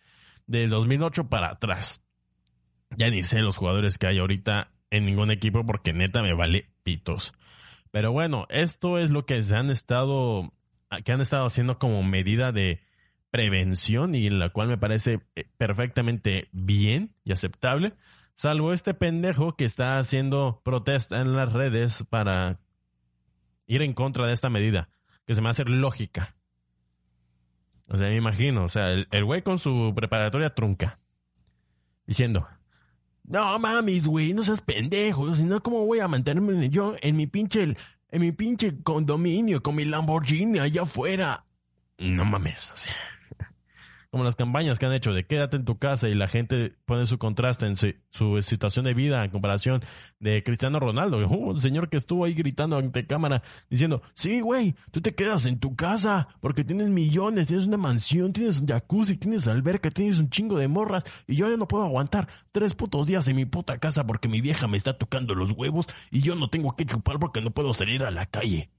del 0.47 0.71
2008 0.71 1.29
para 1.29 1.49
atrás. 1.49 2.01
Ya 2.97 3.11
ni 3.11 3.25
sé 3.25 3.41
los 3.41 3.57
jugadores 3.57 3.99
que 3.99 4.07
hay 4.07 4.19
ahorita 4.21 4.71
en 4.91 5.05
ningún 5.05 5.33
equipo 5.33 5.67
porque 5.67 5.93
neta 5.93 6.23
me 6.23 6.33
vale 6.33 6.71
pitos. 6.85 7.33
Pero 7.91 8.13
bueno, 8.13 8.47
esto 8.51 8.99
es 8.99 9.11
lo 9.11 9.27
que 9.27 9.41
se 9.41 9.57
han 9.57 9.69
estado 9.71 10.53
que 11.05 11.13
han 11.13 11.21
estado 11.21 11.47
haciendo 11.47 11.79
como 11.79 12.03
medida 12.03 12.53
de 12.53 12.81
prevención 13.31 14.15
y 14.15 14.31
la 14.31 14.51
cual 14.51 14.69
me 14.69 14.79
parece 14.79 15.21
eh, 15.37 15.45
perfectamente 15.57 16.49
bien 16.53 17.15
y 17.25 17.33
aceptable, 17.33 17.95
salvo 18.35 18.73
este 18.73 18.95
pendejo 18.95 19.57
que 19.57 19.65
está 19.65 19.99
haciendo 19.99 20.63
protesta 20.65 21.21
en 21.21 21.35
las 21.35 21.53
redes 21.53 22.05
para 22.09 22.61
ir 23.67 23.83
en 23.83 23.93
contra 23.93 24.27
de 24.27 24.33
esta 24.33 24.49
medida, 24.49 24.89
que 25.27 25.35
se 25.35 25.43
me 25.43 25.51
hace 25.51 25.65
lógica. 25.65 26.33
O 27.89 27.97
sea, 27.97 28.09
me 28.09 28.17
imagino, 28.17 28.65
o 28.65 28.69
sea, 28.69 28.93
el, 28.93 29.25
güey 29.25 29.43
con 29.43 29.59
su 29.59 29.93
preparatoria 29.95 30.55
trunca, 30.55 30.99
diciendo, 32.07 32.47
no 33.25 33.59
mames, 33.59 34.07
güey, 34.07 34.33
no 34.35 34.43
seas 34.43 34.61
pendejo, 34.61 35.35
sino 35.35 35.63
cómo 35.63 35.87
voy 35.87 36.01
a 36.01 36.09
mantenerme 36.09 36.69
yo 36.71 36.97
en 37.01 37.17
mi 37.17 37.27
pinche 37.27 37.77
en 38.11 38.21
mi 38.21 38.33
pinche 38.33 38.83
condominio 38.83 39.63
con 39.63 39.75
mi 39.75 39.85
Lamborghini 39.85 40.59
allá 40.59 40.83
afuera. 40.83 41.45
No 41.99 42.25
mames, 42.25 42.73
o 42.73 42.77
sea 42.77 43.18
como 44.11 44.25
las 44.25 44.37
campañas 44.37 44.79
que 44.79 44.87
han 44.87 44.93
hecho 44.93 45.13
de 45.13 45.27
quédate 45.27 45.57
en 45.57 45.65
tu 45.65 45.79
casa 45.79 46.09
y 46.09 46.15
la 46.15 46.29
gente 46.29 46.75
pone 46.87 47.05
su 47.05 47.19
contraste 47.19 47.67
en 47.67 47.77
su, 47.77 48.43
situación 48.43 48.87
de 48.87 48.95
vida 48.95 49.25
en 49.25 49.31
comparación 49.31 49.81
de 50.19 50.43
Cristiano 50.43 50.81
Ronaldo, 50.81 51.19
uh, 51.29 51.57
señor 51.57 51.89
que 51.91 51.99
estuvo 51.99 52.25
ahí 52.25 52.35
gritando 52.35 52.79
ante 52.79 53.07
cámara 53.07 53.43
diciendo, 53.69 54.03
sí, 54.15 54.41
güey, 54.41 54.75
tú 54.91 55.01
te 55.01 55.15
quedas 55.15 55.47
en 55.47 55.59
tu 55.59 55.77
casa 55.77 56.29
porque 56.41 56.65
tienes 56.65 56.89
millones, 56.89 57.49
tienes 57.49 57.67
una 57.67 57.77
mansión, 57.77 58.33
tienes 58.33 58.61
un 58.61 58.67
jacuzzi, 58.67 59.17
tienes 59.17 59.47
alberca, 59.47 59.91
tienes 59.91 60.19
un 60.19 60.31
chingo 60.31 60.59
de 60.59 60.69
morras 60.69 61.05
y 61.27 61.37
yo 61.37 61.51
ya 61.51 61.57
no 61.57 61.69
puedo 61.69 61.85
aguantar 61.85 62.29
tres 62.51 62.75
putos 62.75 63.07
días 63.07 63.29
en 63.29 63.37
mi 63.37 63.45
puta 63.45 63.79
casa 63.79 64.07
porque 64.07 64.29
mi 64.29 64.41
vieja 64.41 64.67
me 64.69 64.79
está 64.79 64.97
tocando 64.97 65.35
los 65.35 65.53
huevos 65.53 65.87
y 66.11 66.23
yo 66.23 66.35
no 66.35 66.49
tengo 66.49 66.75
que 66.77 66.87
chupar 66.87 67.19
porque 67.19 67.43
no 67.43 67.51
puedo 67.51 67.75
salir 67.75 68.05
a 68.05 68.11
la 68.11 68.27
calle. 68.27 68.71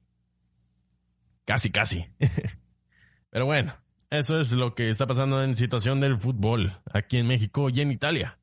Casi, 1.46 1.72
casi. 1.72 2.06
Pero 3.32 3.46
bueno, 3.46 3.74
eso 4.10 4.40
es 4.40 4.52
lo 4.52 4.74
que 4.74 4.90
está 4.90 5.06
pasando 5.06 5.44
en 5.44 5.56
situación 5.56 6.00
del 6.00 6.18
fútbol 6.20 6.82
aquí 6.92 7.18
en 7.18 7.28
México 7.28 7.70
y 7.70 7.82
en 7.82 7.92
Italia. 7.92 8.40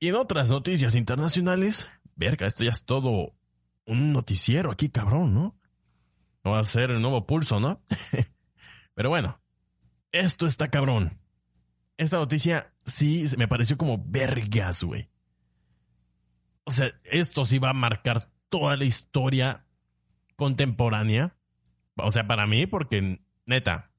Y 0.00 0.08
en 0.08 0.14
otras 0.14 0.48
noticias 0.50 0.94
internacionales, 0.94 1.88
verga, 2.14 2.46
esto 2.46 2.64
ya 2.64 2.70
es 2.70 2.84
todo 2.84 3.34
un 3.84 4.12
noticiero 4.12 4.70
aquí, 4.70 4.90
cabrón, 4.90 5.34
¿no? 5.34 5.58
No 6.44 6.52
va 6.52 6.60
a 6.60 6.64
ser 6.64 6.90
el 6.90 7.02
nuevo 7.02 7.26
pulso, 7.26 7.58
¿no? 7.60 7.82
Pero 8.94 9.10
bueno, 9.10 9.40
esto 10.12 10.46
está 10.46 10.68
cabrón. 10.68 11.18
Esta 11.96 12.16
noticia 12.16 12.72
sí 12.84 13.24
me 13.36 13.48
pareció 13.48 13.76
como 13.76 14.02
vergas, 14.06 14.84
güey. 14.84 15.10
O 16.64 16.70
sea, 16.70 16.92
esto 17.04 17.44
sí 17.44 17.58
va 17.58 17.70
a 17.70 17.74
marcar 17.74 18.30
toda 18.48 18.76
la 18.76 18.84
historia 18.84 19.66
contemporánea. 20.36 21.36
O 21.96 22.10
sea, 22.10 22.26
para 22.26 22.46
mí, 22.46 22.66
porque 22.66 23.20
neta, 23.46 23.90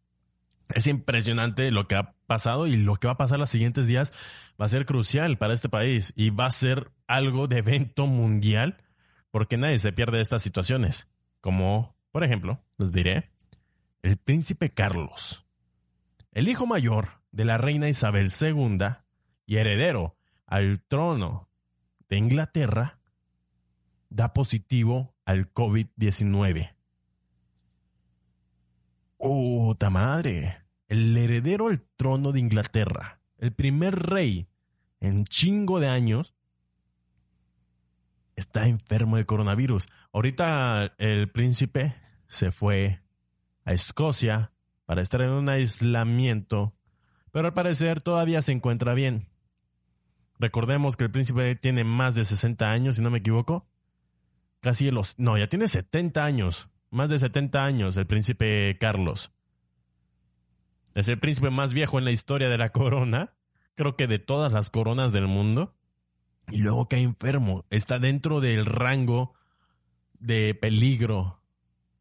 es 0.73 0.87
impresionante 0.87 1.71
lo 1.71 1.87
que 1.87 1.95
ha 1.95 2.13
pasado 2.27 2.67
y 2.67 2.75
lo 2.75 2.95
que 2.95 3.07
va 3.07 3.13
a 3.13 3.17
pasar 3.17 3.39
los 3.39 3.49
siguientes 3.49 3.87
días 3.87 4.13
va 4.59 4.65
a 4.65 4.69
ser 4.69 4.85
crucial 4.85 5.37
para 5.37 5.53
este 5.53 5.69
país 5.69 6.13
y 6.15 6.29
va 6.29 6.45
a 6.45 6.51
ser 6.51 6.91
algo 7.07 7.47
de 7.47 7.57
evento 7.57 8.05
mundial 8.05 8.77
porque 9.31 9.57
nadie 9.57 9.79
se 9.79 9.91
pierde 9.91 10.17
de 10.17 10.23
estas 10.23 10.41
situaciones. 10.41 11.07
Como, 11.41 11.95
por 12.11 12.23
ejemplo, 12.23 12.61
les 12.77 12.91
diré, 12.91 13.31
el 14.01 14.17
príncipe 14.17 14.71
Carlos, 14.71 15.45
el 16.31 16.47
hijo 16.47 16.65
mayor 16.65 17.21
de 17.31 17.45
la 17.45 17.57
reina 17.57 17.89
Isabel 17.89 18.29
II 18.39 18.77
y 19.45 19.57
heredero 19.57 20.15
al 20.45 20.81
trono 20.81 21.49
de 22.09 22.17
Inglaterra, 22.17 22.99
da 24.09 24.33
positivo 24.33 25.15
al 25.25 25.53
COVID-19. 25.53 26.78
¡Puta 29.19 29.89
madre! 29.89 30.63
El 30.87 31.15
heredero 31.17 31.67
al 31.67 31.81
trono 31.97 32.31
de 32.31 32.39
Inglaterra, 32.39 33.19
el 33.37 33.51
primer 33.51 33.93
rey 33.99 34.47
en 35.01 35.25
chingo 35.25 35.81
de 35.81 35.89
años, 35.89 36.33
está 38.37 38.65
enfermo 38.65 39.17
de 39.17 39.25
coronavirus. 39.25 39.89
Ahorita 40.13 40.93
el 40.97 41.29
príncipe 41.29 41.95
se 42.29 42.53
fue 42.53 43.01
a 43.65 43.73
Escocia 43.73 44.53
para 44.85 45.01
estar 45.01 45.21
en 45.21 45.31
un 45.31 45.49
aislamiento, 45.49 46.73
pero 47.31 47.47
al 47.47 47.53
parecer 47.53 48.01
todavía 48.01 48.41
se 48.41 48.53
encuentra 48.53 48.93
bien. 48.93 49.27
Recordemos 50.39 50.95
que 50.95 51.03
el 51.03 51.11
príncipe 51.11 51.57
tiene 51.57 51.83
más 51.83 52.15
de 52.15 52.23
60 52.23 52.71
años, 52.71 52.95
si 52.95 53.01
no 53.01 53.09
me 53.11 53.17
equivoco. 53.17 53.67
Casi 54.61 54.89
los... 54.91 55.19
No, 55.19 55.37
ya 55.37 55.47
tiene 55.47 55.67
70 55.67 56.23
años 56.23 56.69
más 56.91 57.09
de 57.09 57.19
70 57.19 57.63
años, 57.63 57.97
el 57.97 58.07
príncipe 58.07 58.77
Carlos. 58.79 59.31
Es 60.95 61.07
el 61.07 61.19
príncipe 61.19 61.49
más 61.49 61.73
viejo 61.73 61.99
en 61.99 62.05
la 62.05 62.11
historia 62.11 62.49
de 62.49 62.57
la 62.57 62.69
corona, 62.73 63.33
creo 63.75 63.95
que 63.95 64.07
de 64.07 64.19
todas 64.19 64.53
las 64.53 64.69
coronas 64.69 65.11
del 65.11 65.27
mundo. 65.27 65.75
Y 66.51 66.57
luego 66.57 66.87
cae 66.87 67.03
enfermo, 67.03 67.65
está 67.69 67.99
dentro 67.99 68.41
del 68.41 68.65
rango 68.65 69.35
de 70.19 70.55
peligro, 70.55 71.43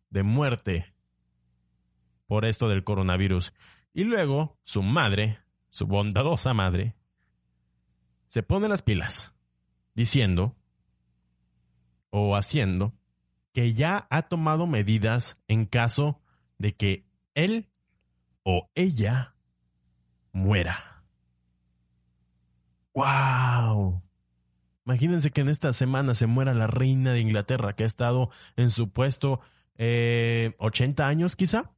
de 0.09 0.23
muerte, 0.23 0.95
por 2.27 2.47
esto 2.47 2.69
del 2.69 2.83
coronavirus. 2.83 3.53
Y 3.93 4.05
luego 4.05 4.59
su 4.65 4.83
madre, 4.83 5.41
su 5.69 5.87
bondadosa 5.87 6.55
madre, 6.55 6.97
se 8.27 8.43
pone 8.43 8.69
las 8.69 8.83
pilas, 8.83 9.35
diciendo 9.95 10.57
o 12.11 12.37
haciendo 12.37 12.98
que 13.59 13.75
ya 13.75 14.07
ha 14.09 14.23
tomado 14.29 14.69
medidas 14.69 15.37
en 15.49 15.67
caso 15.67 16.21
de 16.59 16.77
que 16.77 17.05
él 17.35 17.69
o 18.45 18.71
ella 18.77 19.35
muera. 20.31 21.03
¡Wow! 22.95 24.01
Imagínense 24.87 25.33
que 25.33 25.41
en 25.41 25.49
esta 25.49 25.73
semana 25.73 26.15
se 26.15 26.29
muera 26.29 26.55
la 26.55 26.69
reina 26.69 27.13
de 27.13 27.19
Inglaterra, 27.19 27.75
que 27.75 27.83
ha 27.83 27.89
estado 27.89 28.31
en 28.55 28.71
su 28.71 28.93
puesto 28.93 29.41
eh, 29.77 30.55
80 30.61 31.09
años 31.09 31.35
quizá, 31.35 31.73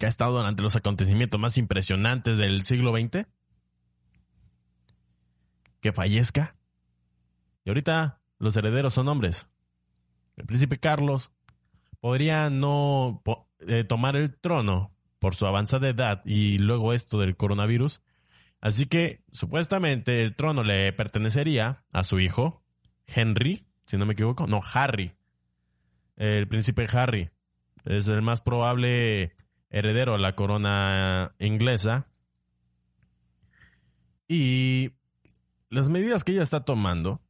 que 0.00 0.06
ha 0.06 0.08
estado 0.08 0.36
durante 0.36 0.64
los 0.64 0.74
acontecimientos 0.74 1.38
más 1.38 1.58
impresionantes 1.58 2.38
del 2.38 2.64
siglo 2.64 2.92
XX. 2.92 3.28
que 5.80 5.92
fallezca. 5.92 6.56
Y 7.64 7.70
ahorita 7.70 8.20
los 8.40 8.56
herederos 8.56 8.94
son 8.94 9.06
hombres. 9.06 9.48
El 10.36 10.46
príncipe 10.46 10.78
Carlos 10.78 11.32
podría 12.00 12.50
no 12.50 13.22
eh, 13.60 13.84
tomar 13.84 14.16
el 14.16 14.38
trono 14.38 14.92
por 15.18 15.34
su 15.34 15.46
avanzada 15.46 15.88
edad 15.88 16.22
y 16.24 16.58
luego 16.58 16.92
esto 16.92 17.18
del 17.18 17.36
coronavirus. 17.36 18.02
Así 18.60 18.86
que 18.86 19.22
supuestamente 19.32 20.22
el 20.22 20.34
trono 20.34 20.62
le 20.62 20.92
pertenecería 20.92 21.84
a 21.92 22.04
su 22.04 22.20
hijo, 22.20 22.62
Henry, 23.06 23.66
si 23.86 23.96
no 23.96 24.06
me 24.06 24.12
equivoco, 24.12 24.46
no, 24.46 24.60
Harry, 24.74 25.12
el 26.16 26.48
príncipe 26.48 26.86
Harry. 26.92 27.30
Es 27.84 28.08
el 28.08 28.22
más 28.22 28.40
probable 28.40 29.36
heredero 29.70 30.14
a 30.14 30.18
la 30.18 30.34
corona 30.34 31.34
inglesa. 31.38 32.08
Y 34.28 34.90
las 35.70 35.88
medidas 35.88 36.24
que 36.24 36.32
ella 36.32 36.42
está 36.42 36.64
tomando 36.64 37.20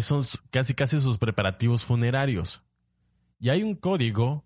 son 0.00 0.22
casi 0.50 0.74
casi 0.74 1.00
sus 1.00 1.18
preparativos 1.18 1.84
funerarios. 1.84 2.62
Y 3.38 3.48
hay 3.48 3.62
un 3.62 3.74
código 3.74 4.44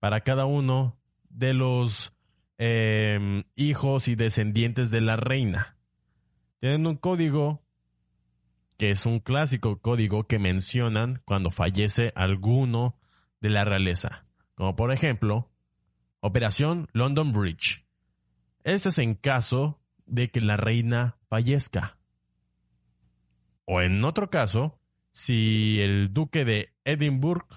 para 0.00 0.22
cada 0.22 0.46
uno 0.46 0.98
de 1.28 1.54
los 1.54 2.14
em, 2.56 3.44
hijos 3.56 4.08
y 4.08 4.14
descendientes 4.14 4.90
de 4.90 5.00
la 5.00 5.16
reina. 5.16 5.76
Tienen 6.60 6.86
un 6.86 6.96
código 6.96 7.62
que 8.78 8.90
es 8.90 9.06
un 9.06 9.18
clásico 9.18 9.80
código 9.80 10.26
que 10.26 10.38
mencionan 10.38 11.20
cuando 11.24 11.50
fallece 11.50 12.12
alguno 12.14 12.96
de 13.40 13.50
la 13.50 13.64
realeza. 13.64 14.24
Como 14.54 14.76
por 14.76 14.92
ejemplo, 14.92 15.50
Operación 16.20 16.88
London 16.92 17.32
Bridge. 17.32 17.84
Este 18.64 18.88
es 18.88 18.98
en 18.98 19.14
caso 19.14 19.80
de 20.06 20.30
que 20.30 20.40
la 20.40 20.56
reina 20.56 21.16
fallezca. 21.28 21.98
O 23.64 23.80
en 23.80 24.04
otro 24.04 24.30
caso, 24.30 24.77
si 25.18 25.80
el 25.80 26.14
duque 26.14 26.44
de 26.44 26.76
Edinburgh 26.84 27.48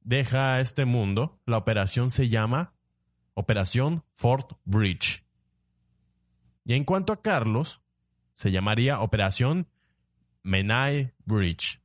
deja 0.00 0.60
este 0.60 0.84
mundo, 0.84 1.40
la 1.44 1.56
operación 1.56 2.08
se 2.08 2.28
llama 2.28 2.72
Operación 3.34 4.04
Fort 4.14 4.52
Bridge. 4.64 5.24
Y 6.64 6.74
en 6.74 6.84
cuanto 6.84 7.12
a 7.12 7.20
Carlos, 7.20 7.82
se 8.32 8.52
llamaría 8.52 9.00
Operación 9.00 9.66
Menai 10.44 11.14
Bridge. 11.24 11.82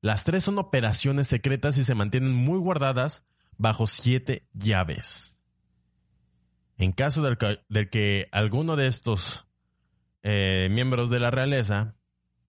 Las 0.00 0.24
tres 0.24 0.42
son 0.42 0.58
operaciones 0.58 1.28
secretas 1.28 1.78
y 1.78 1.84
se 1.84 1.94
mantienen 1.94 2.34
muy 2.34 2.58
guardadas 2.58 3.28
bajo 3.58 3.86
siete 3.86 4.48
llaves. 4.54 5.38
En 6.78 6.90
caso 6.90 7.22
del 7.22 7.38
que, 7.90 8.28
alguno 8.32 8.74
de 8.74 8.88
estos 8.88 9.46
eh, 10.24 10.66
miembros 10.68 11.10
de 11.10 11.20
la 11.20 11.30
realeza 11.30 11.96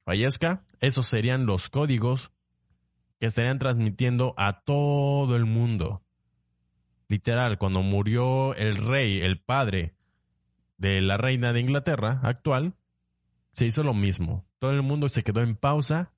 fallezca, 0.07 0.63
esos 0.79 1.05
serían 1.05 1.45
los 1.45 1.67
códigos 1.67 2.31
que 3.19 3.25
estarían 3.25 3.59
transmitiendo 3.59 4.33
a 4.37 4.61
todo 4.61 5.35
el 5.35 5.43
mundo. 5.43 6.01
Literal, 7.09 7.57
cuando 7.57 7.81
murió 7.81 8.55
el 8.55 8.77
rey, 8.77 9.19
el 9.19 9.37
padre 9.41 9.95
de 10.77 11.01
la 11.01 11.17
reina 11.17 11.51
de 11.51 11.59
Inglaterra 11.59 12.21
actual, 12.23 12.77
se 13.51 13.65
hizo 13.65 13.83
lo 13.83 13.93
mismo. 13.93 14.45
Todo 14.59 14.71
el 14.71 14.81
mundo 14.81 15.09
se 15.09 15.23
quedó 15.23 15.41
en 15.41 15.57
pausa. 15.57 16.13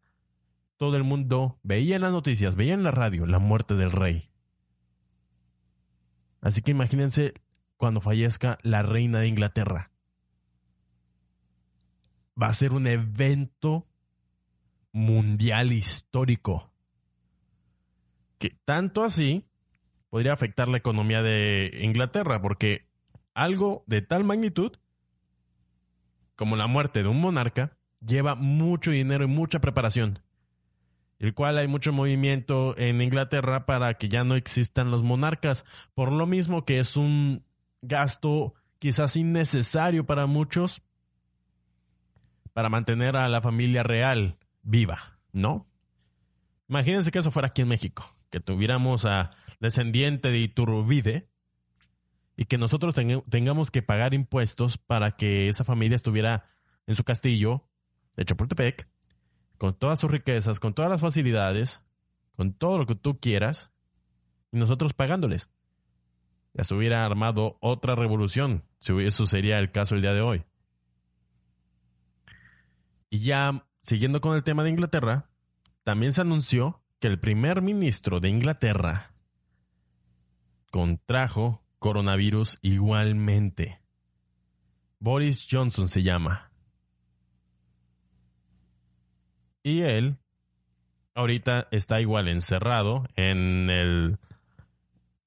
Todo 0.78 0.95
el 0.95 1.04
mundo 1.04 1.58
veía 1.63 1.95
en 1.95 2.04
las 2.04 2.12
noticias, 2.12 2.56
veía 2.56 2.75
en 2.75 2.84
la 2.84 2.91
radio 2.91 3.25
la 3.25 3.39
muerte 3.39 3.73
del 3.73 3.89
rey. 3.89 4.30
Así 6.41 6.62
que 6.62 6.69
imagínense 6.69 7.34
cuando 7.75 8.02
fallezca 8.02 8.60
la 8.62 8.84
reina 8.84 9.19
de 9.19 9.30
Inglaterra. 9.30 9.88
Va 12.41 12.47
a 12.47 12.54
ser 12.54 12.73
un 12.73 12.88
evento 12.88 13.88
mundial 14.91 15.71
histórico. 15.71 16.71
Que 18.38 18.52
tanto 18.65 19.04
así 19.04 19.45
podría 20.10 20.34
afectar 20.34 20.69
la 20.69 20.78
economía 20.78 21.21
de 21.21 21.80
Inglaterra, 21.82 22.41
porque 22.41 22.88
algo 23.34 23.84
de 23.88 24.02
tal 24.02 24.23
magnitud 24.23 24.73
como 26.36 26.56
la 26.56 26.67
muerte 26.67 27.04
de 27.04 27.10
un 27.10 27.19
monarca 27.19 27.78
lleva 27.99 28.36
mucho 28.36 28.91
dinero 28.91 29.25
y 29.25 29.28
mucha 29.28 29.60
preparación, 29.60 30.19
el 31.19 31.34
cual 31.34 31.58
hay 31.58 31.67
mucho 31.67 31.91
movimiento 31.91 32.78
en 32.78 33.02
Inglaterra 33.02 33.65
para 33.65 33.95
que 33.95 34.08
ya 34.08 34.23
no 34.23 34.36
existan 34.36 34.89
los 34.89 35.04
monarcas, 35.04 35.65
por 35.95 36.13
lo 36.13 36.25
mismo 36.25 36.63
que 36.63 36.80
es 36.80 36.95
un 36.95 37.43
gasto 37.82 38.54
quizás 38.80 39.17
innecesario 39.17 40.06
para 40.06 40.28
muchos 40.28 40.82
para 42.60 42.67
mantener 42.67 43.15
a 43.15 43.30
la 43.30 43.39
familia 43.39 43.84
real 43.84 44.38
viva, 44.63 45.17
¿no? 45.32 45.65
Imagínense 46.67 47.10
que 47.10 47.19
eso 47.19 47.32
fuera 47.32 47.48
aquí 47.48 47.62
en 47.62 47.69
México, 47.69 48.13
que 48.30 48.41
tuviéramos 48.41 49.06
a 49.06 49.32
descendiente 49.62 50.28
de 50.28 50.39
Iturbide 50.39 51.30
y 52.36 52.48
que 52.48 52.58
nosotros 52.58 52.93
tengamos 53.30 53.72
que 53.72 53.82
pagar 53.82 54.13
impuestos 54.13 54.78
para 54.78 55.12
que 55.12 55.48
esa 55.48 55.63
familia 55.63 55.95
estuviera 55.95 56.43
en 56.86 56.95
su 56.95 57.06
castillo 57.06 57.63
de 58.17 58.26
Chapultepec, 58.26 58.89
con 59.58 59.74
todas 59.74 59.98
sus 59.98 60.12
riquezas, 60.12 60.60
con 60.60 60.74
todas 60.74 60.91
las 60.91 61.00
facilidades, 61.00 61.82
con 62.36 62.52
todo 62.52 62.78
lo 62.78 62.86
que 62.86 62.95
tú 62.95 63.22
quieras, 63.22 63.72
y 64.52 64.58
nosotros 64.58 64.91
pagándoles. 64.91 65.50
Ya 66.54 66.65
se 66.65 66.76
hubiera 66.76 67.06
armado 67.06 67.58
otra 67.62 67.95
revolución, 67.95 68.65
si 68.80 68.91
eso 69.00 69.26
sería 69.28 69.60
el 69.60 69.72
caso 69.72 69.95
el 69.95 70.02
día 70.02 70.12
de 70.12 70.19
hoy. 70.19 70.43
Y 73.10 73.19
ya, 73.19 73.65
siguiendo 73.82 74.22
con 74.22 74.36
el 74.36 74.43
tema 74.43 74.63
de 74.63 74.69
Inglaterra, 74.69 75.30
también 75.84 76.13
se 76.13 76.22
anunció 76.22 76.82
que 77.00 77.08
el 77.08 77.19
primer 77.19 77.62
ministro 77.62 78.19
de 78.19 78.30
Inglaterra 78.30 79.13
contrajo 80.72 81.63
coronavirus 81.80 82.60
igualmente. 82.62 83.82
Boris 85.00 85.48
Johnson 85.50 85.88
se 85.88 86.04
llama. 86.04 86.52
Y 89.63 89.82
él 89.82 90.17
ahorita 91.15 91.67
está 91.72 92.00
igual 92.02 92.28
encerrado 92.28 93.06
en 93.15 93.69
el 93.69 94.19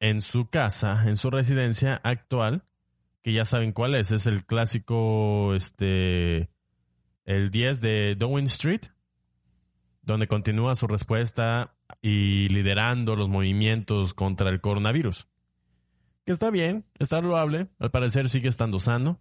en 0.00 0.20
su 0.20 0.48
casa, 0.48 1.04
en 1.06 1.16
su 1.16 1.30
residencia 1.30 2.00
actual, 2.02 2.64
que 3.22 3.32
ya 3.32 3.44
saben 3.44 3.72
cuál 3.72 3.94
es, 3.94 4.10
es 4.10 4.26
el 4.26 4.44
clásico 4.44 5.54
este 5.54 6.50
el 7.24 7.50
10 7.50 7.80
de 7.80 8.14
Downing 8.16 8.46
Street, 8.46 8.82
donde 10.02 10.26
continúa 10.26 10.74
su 10.74 10.86
respuesta 10.86 11.74
y 12.00 12.48
liderando 12.48 13.16
los 13.16 13.28
movimientos 13.28 14.14
contra 14.14 14.50
el 14.50 14.60
coronavirus. 14.60 15.28
Que 16.24 16.32
está 16.32 16.50
bien, 16.50 16.84
está 16.98 17.20
loable, 17.20 17.68
al 17.78 17.90
parecer 17.90 18.28
sigue 18.28 18.48
estando 18.48 18.80
sano. 18.80 19.20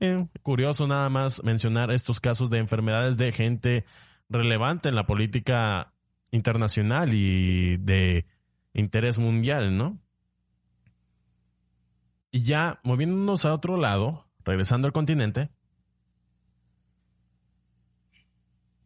Eh, 0.00 0.26
curioso 0.42 0.86
nada 0.86 1.08
más 1.08 1.42
mencionar 1.42 1.90
estos 1.90 2.20
casos 2.20 2.50
de 2.50 2.58
enfermedades 2.58 3.16
de 3.16 3.32
gente 3.32 3.84
relevante 4.28 4.88
en 4.88 4.94
la 4.94 5.06
política 5.06 5.94
internacional 6.30 7.14
y 7.14 7.78
de 7.78 8.26
interés 8.74 9.18
mundial, 9.18 9.76
¿no? 9.76 9.98
Y 12.30 12.42
ya 12.42 12.80
moviéndonos 12.82 13.46
a 13.46 13.54
otro 13.54 13.78
lado, 13.78 14.26
regresando 14.44 14.86
al 14.86 14.92
continente, 14.92 15.50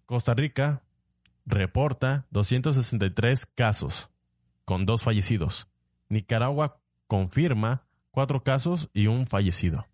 Costa 0.07 0.35
Rica 0.35 0.83
reporta 1.45 2.27
263 2.31 3.47
casos, 3.47 4.11
con 4.65 4.87
dos 4.87 5.03
fallecidos. 5.03 5.69
Nicaragua 6.09 6.81
confirma 7.07 7.87
cuatro 8.11 8.43
casos 8.43 8.91
y 8.93 9.07
un 9.07 9.27
fallecido. 9.27 9.87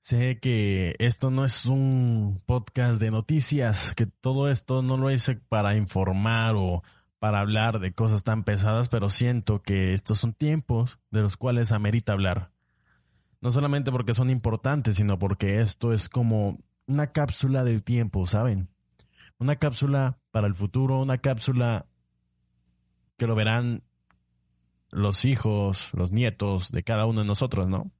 Sé 0.00 0.40
que 0.40 0.96
esto 0.98 1.30
no 1.30 1.44
es 1.44 1.64
un 1.64 2.42
podcast 2.44 3.00
de 3.00 3.10
noticias, 3.10 3.94
que 3.94 4.06
todo 4.06 4.50
esto 4.50 4.82
no 4.82 4.96
lo 4.96 5.10
hice 5.10 5.36
para 5.36 5.76
informar 5.76 6.54
o 6.56 6.82
para 7.20 7.38
hablar 7.38 7.78
de 7.78 7.94
cosas 7.94 8.24
tan 8.24 8.42
pesadas, 8.42 8.88
pero 8.88 9.08
siento 9.08 9.62
que 9.62 9.92
estos 9.92 10.18
son 10.18 10.34
tiempos 10.34 10.98
de 11.12 11.22
los 11.22 11.36
cuales 11.36 11.70
amerita 11.70 12.12
hablar. 12.12 12.51
No 13.42 13.50
solamente 13.50 13.90
porque 13.90 14.14
son 14.14 14.30
importantes, 14.30 14.96
sino 14.96 15.18
porque 15.18 15.60
esto 15.60 15.92
es 15.92 16.08
como 16.08 16.58
una 16.86 17.08
cápsula 17.08 17.64
del 17.64 17.82
tiempo, 17.82 18.26
¿saben? 18.26 18.68
Una 19.38 19.56
cápsula 19.56 20.18
para 20.30 20.46
el 20.46 20.54
futuro, 20.54 21.00
una 21.00 21.18
cápsula 21.18 21.86
que 23.18 23.26
lo 23.26 23.34
verán 23.34 23.82
los 24.90 25.24
hijos, 25.24 25.90
los 25.94 26.12
nietos 26.12 26.70
de 26.70 26.84
cada 26.84 27.04
uno 27.06 27.22
de 27.22 27.26
nosotros, 27.26 27.68
¿no? 27.68 27.90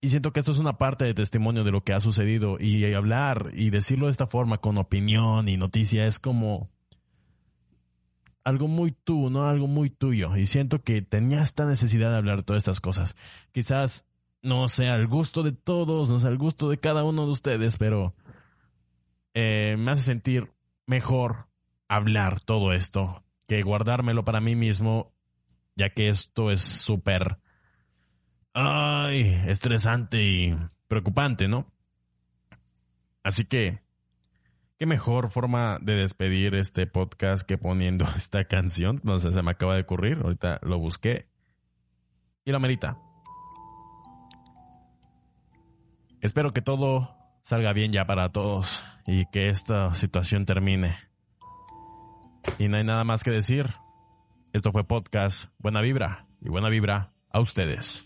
Y 0.00 0.10
siento 0.10 0.32
que 0.32 0.40
esto 0.40 0.52
es 0.52 0.58
una 0.58 0.76
parte 0.76 1.06
de 1.06 1.14
testimonio 1.14 1.64
de 1.64 1.72
lo 1.72 1.82
que 1.82 1.94
ha 1.94 2.00
sucedido 2.00 2.58
y 2.60 2.92
hablar 2.92 3.50
y 3.54 3.70
decirlo 3.70 4.06
de 4.06 4.12
esta 4.12 4.26
forma 4.26 4.58
con 4.58 4.78
opinión 4.78 5.48
y 5.48 5.56
noticia 5.56 6.06
es 6.06 6.18
como 6.18 6.70
algo 8.44 8.68
muy 8.68 8.92
tú, 8.92 9.30
¿no? 9.30 9.48
Algo 9.48 9.66
muy 9.66 9.90
tuyo. 9.90 10.36
Y 10.36 10.46
siento 10.46 10.82
que 10.82 11.02
tenía 11.02 11.42
esta 11.42 11.64
necesidad 11.64 12.10
de 12.10 12.18
hablar 12.18 12.42
todas 12.42 12.60
estas 12.60 12.80
cosas. 12.80 13.16
Quizás 13.52 14.06
no 14.42 14.68
sea 14.68 14.96
el 14.96 15.08
gusto 15.08 15.42
de 15.42 15.52
todos, 15.52 16.10
no 16.10 16.20
sea 16.20 16.30
el 16.30 16.38
gusto 16.38 16.68
de 16.68 16.78
cada 16.78 17.02
uno 17.04 17.24
de 17.24 17.32
ustedes, 17.32 17.76
pero 17.78 18.14
eh, 19.32 19.76
me 19.78 19.90
hace 19.90 20.02
sentir 20.02 20.52
mejor 20.86 21.48
hablar 21.88 22.40
todo 22.40 22.72
esto 22.72 23.24
que 23.48 23.62
guardármelo 23.62 24.24
para 24.24 24.40
mí 24.40 24.54
mismo, 24.54 25.12
ya 25.76 25.90
que 25.90 26.08
esto 26.08 26.50
es 26.50 26.62
súper, 26.62 27.38
ay, 28.52 29.42
estresante 29.46 30.22
y 30.22 30.56
preocupante, 30.88 31.48
¿no? 31.48 31.66
Así 33.22 33.46
que, 33.46 33.80
qué 34.84 34.86
mejor 34.86 35.30
forma 35.30 35.78
de 35.80 35.94
despedir 35.94 36.54
este 36.54 36.86
podcast 36.86 37.48
que 37.48 37.56
poniendo 37.56 38.04
esta 38.18 38.44
canción. 38.44 39.00
No 39.02 39.18
sé, 39.18 39.32
se 39.32 39.42
me 39.42 39.52
acaba 39.52 39.76
de 39.76 39.80
ocurrir. 39.80 40.18
Ahorita 40.22 40.60
lo 40.62 40.78
busqué. 40.78 41.26
Y 42.44 42.52
la 42.52 42.58
merita. 42.58 42.98
Espero 46.20 46.50
que 46.50 46.60
todo 46.60 47.08
salga 47.40 47.72
bien 47.72 47.92
ya 47.92 48.04
para 48.04 48.30
todos 48.30 48.84
y 49.06 49.24
que 49.30 49.48
esta 49.48 49.94
situación 49.94 50.44
termine. 50.44 50.98
Y 52.58 52.68
no 52.68 52.76
hay 52.76 52.84
nada 52.84 53.04
más 53.04 53.24
que 53.24 53.30
decir. 53.30 53.72
Esto 54.52 54.70
fue 54.70 54.84
podcast 54.84 55.46
Buena 55.56 55.80
Vibra 55.80 56.26
y 56.42 56.50
Buena 56.50 56.68
Vibra 56.68 57.08
a 57.30 57.40
ustedes. 57.40 58.04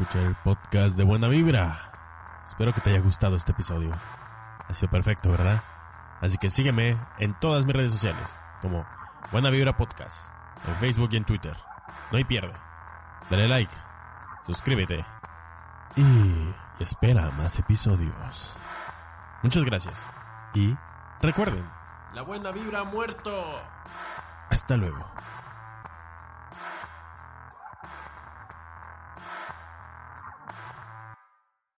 Escuchar 0.00 0.22
el 0.22 0.34
podcast 0.36 0.96
de 0.96 1.04
Buena 1.04 1.28
Vibra. 1.28 2.42
Espero 2.46 2.72
que 2.72 2.80
te 2.80 2.88
haya 2.88 3.00
gustado 3.00 3.36
este 3.36 3.52
episodio. 3.52 3.90
Ha 4.66 4.72
sido 4.72 4.90
perfecto, 4.90 5.30
¿verdad? 5.30 5.62
Así 6.22 6.38
que 6.38 6.48
sígueme 6.48 6.96
en 7.18 7.38
todas 7.38 7.66
mis 7.66 7.76
redes 7.76 7.92
sociales, 7.92 8.34
como 8.62 8.86
Buena 9.30 9.50
Vibra 9.50 9.76
Podcast, 9.76 10.26
en 10.66 10.74
Facebook 10.76 11.10
y 11.12 11.18
en 11.18 11.24
Twitter. 11.24 11.54
No 12.10 12.16
hay 12.16 12.24
pierde. 12.24 12.54
Dale 13.28 13.46
like, 13.46 13.74
suscríbete 14.46 15.04
y 15.96 16.54
espera 16.78 17.30
más 17.36 17.58
episodios. 17.58 18.56
Muchas 19.42 19.66
gracias. 19.66 20.06
Y 20.54 20.74
recuerden, 21.20 21.68
la 22.14 22.22
buena 22.22 22.52
vibra 22.52 22.80
ha 22.80 22.84
muerto. 22.84 23.60
Hasta 24.48 24.78
luego. 24.78 25.04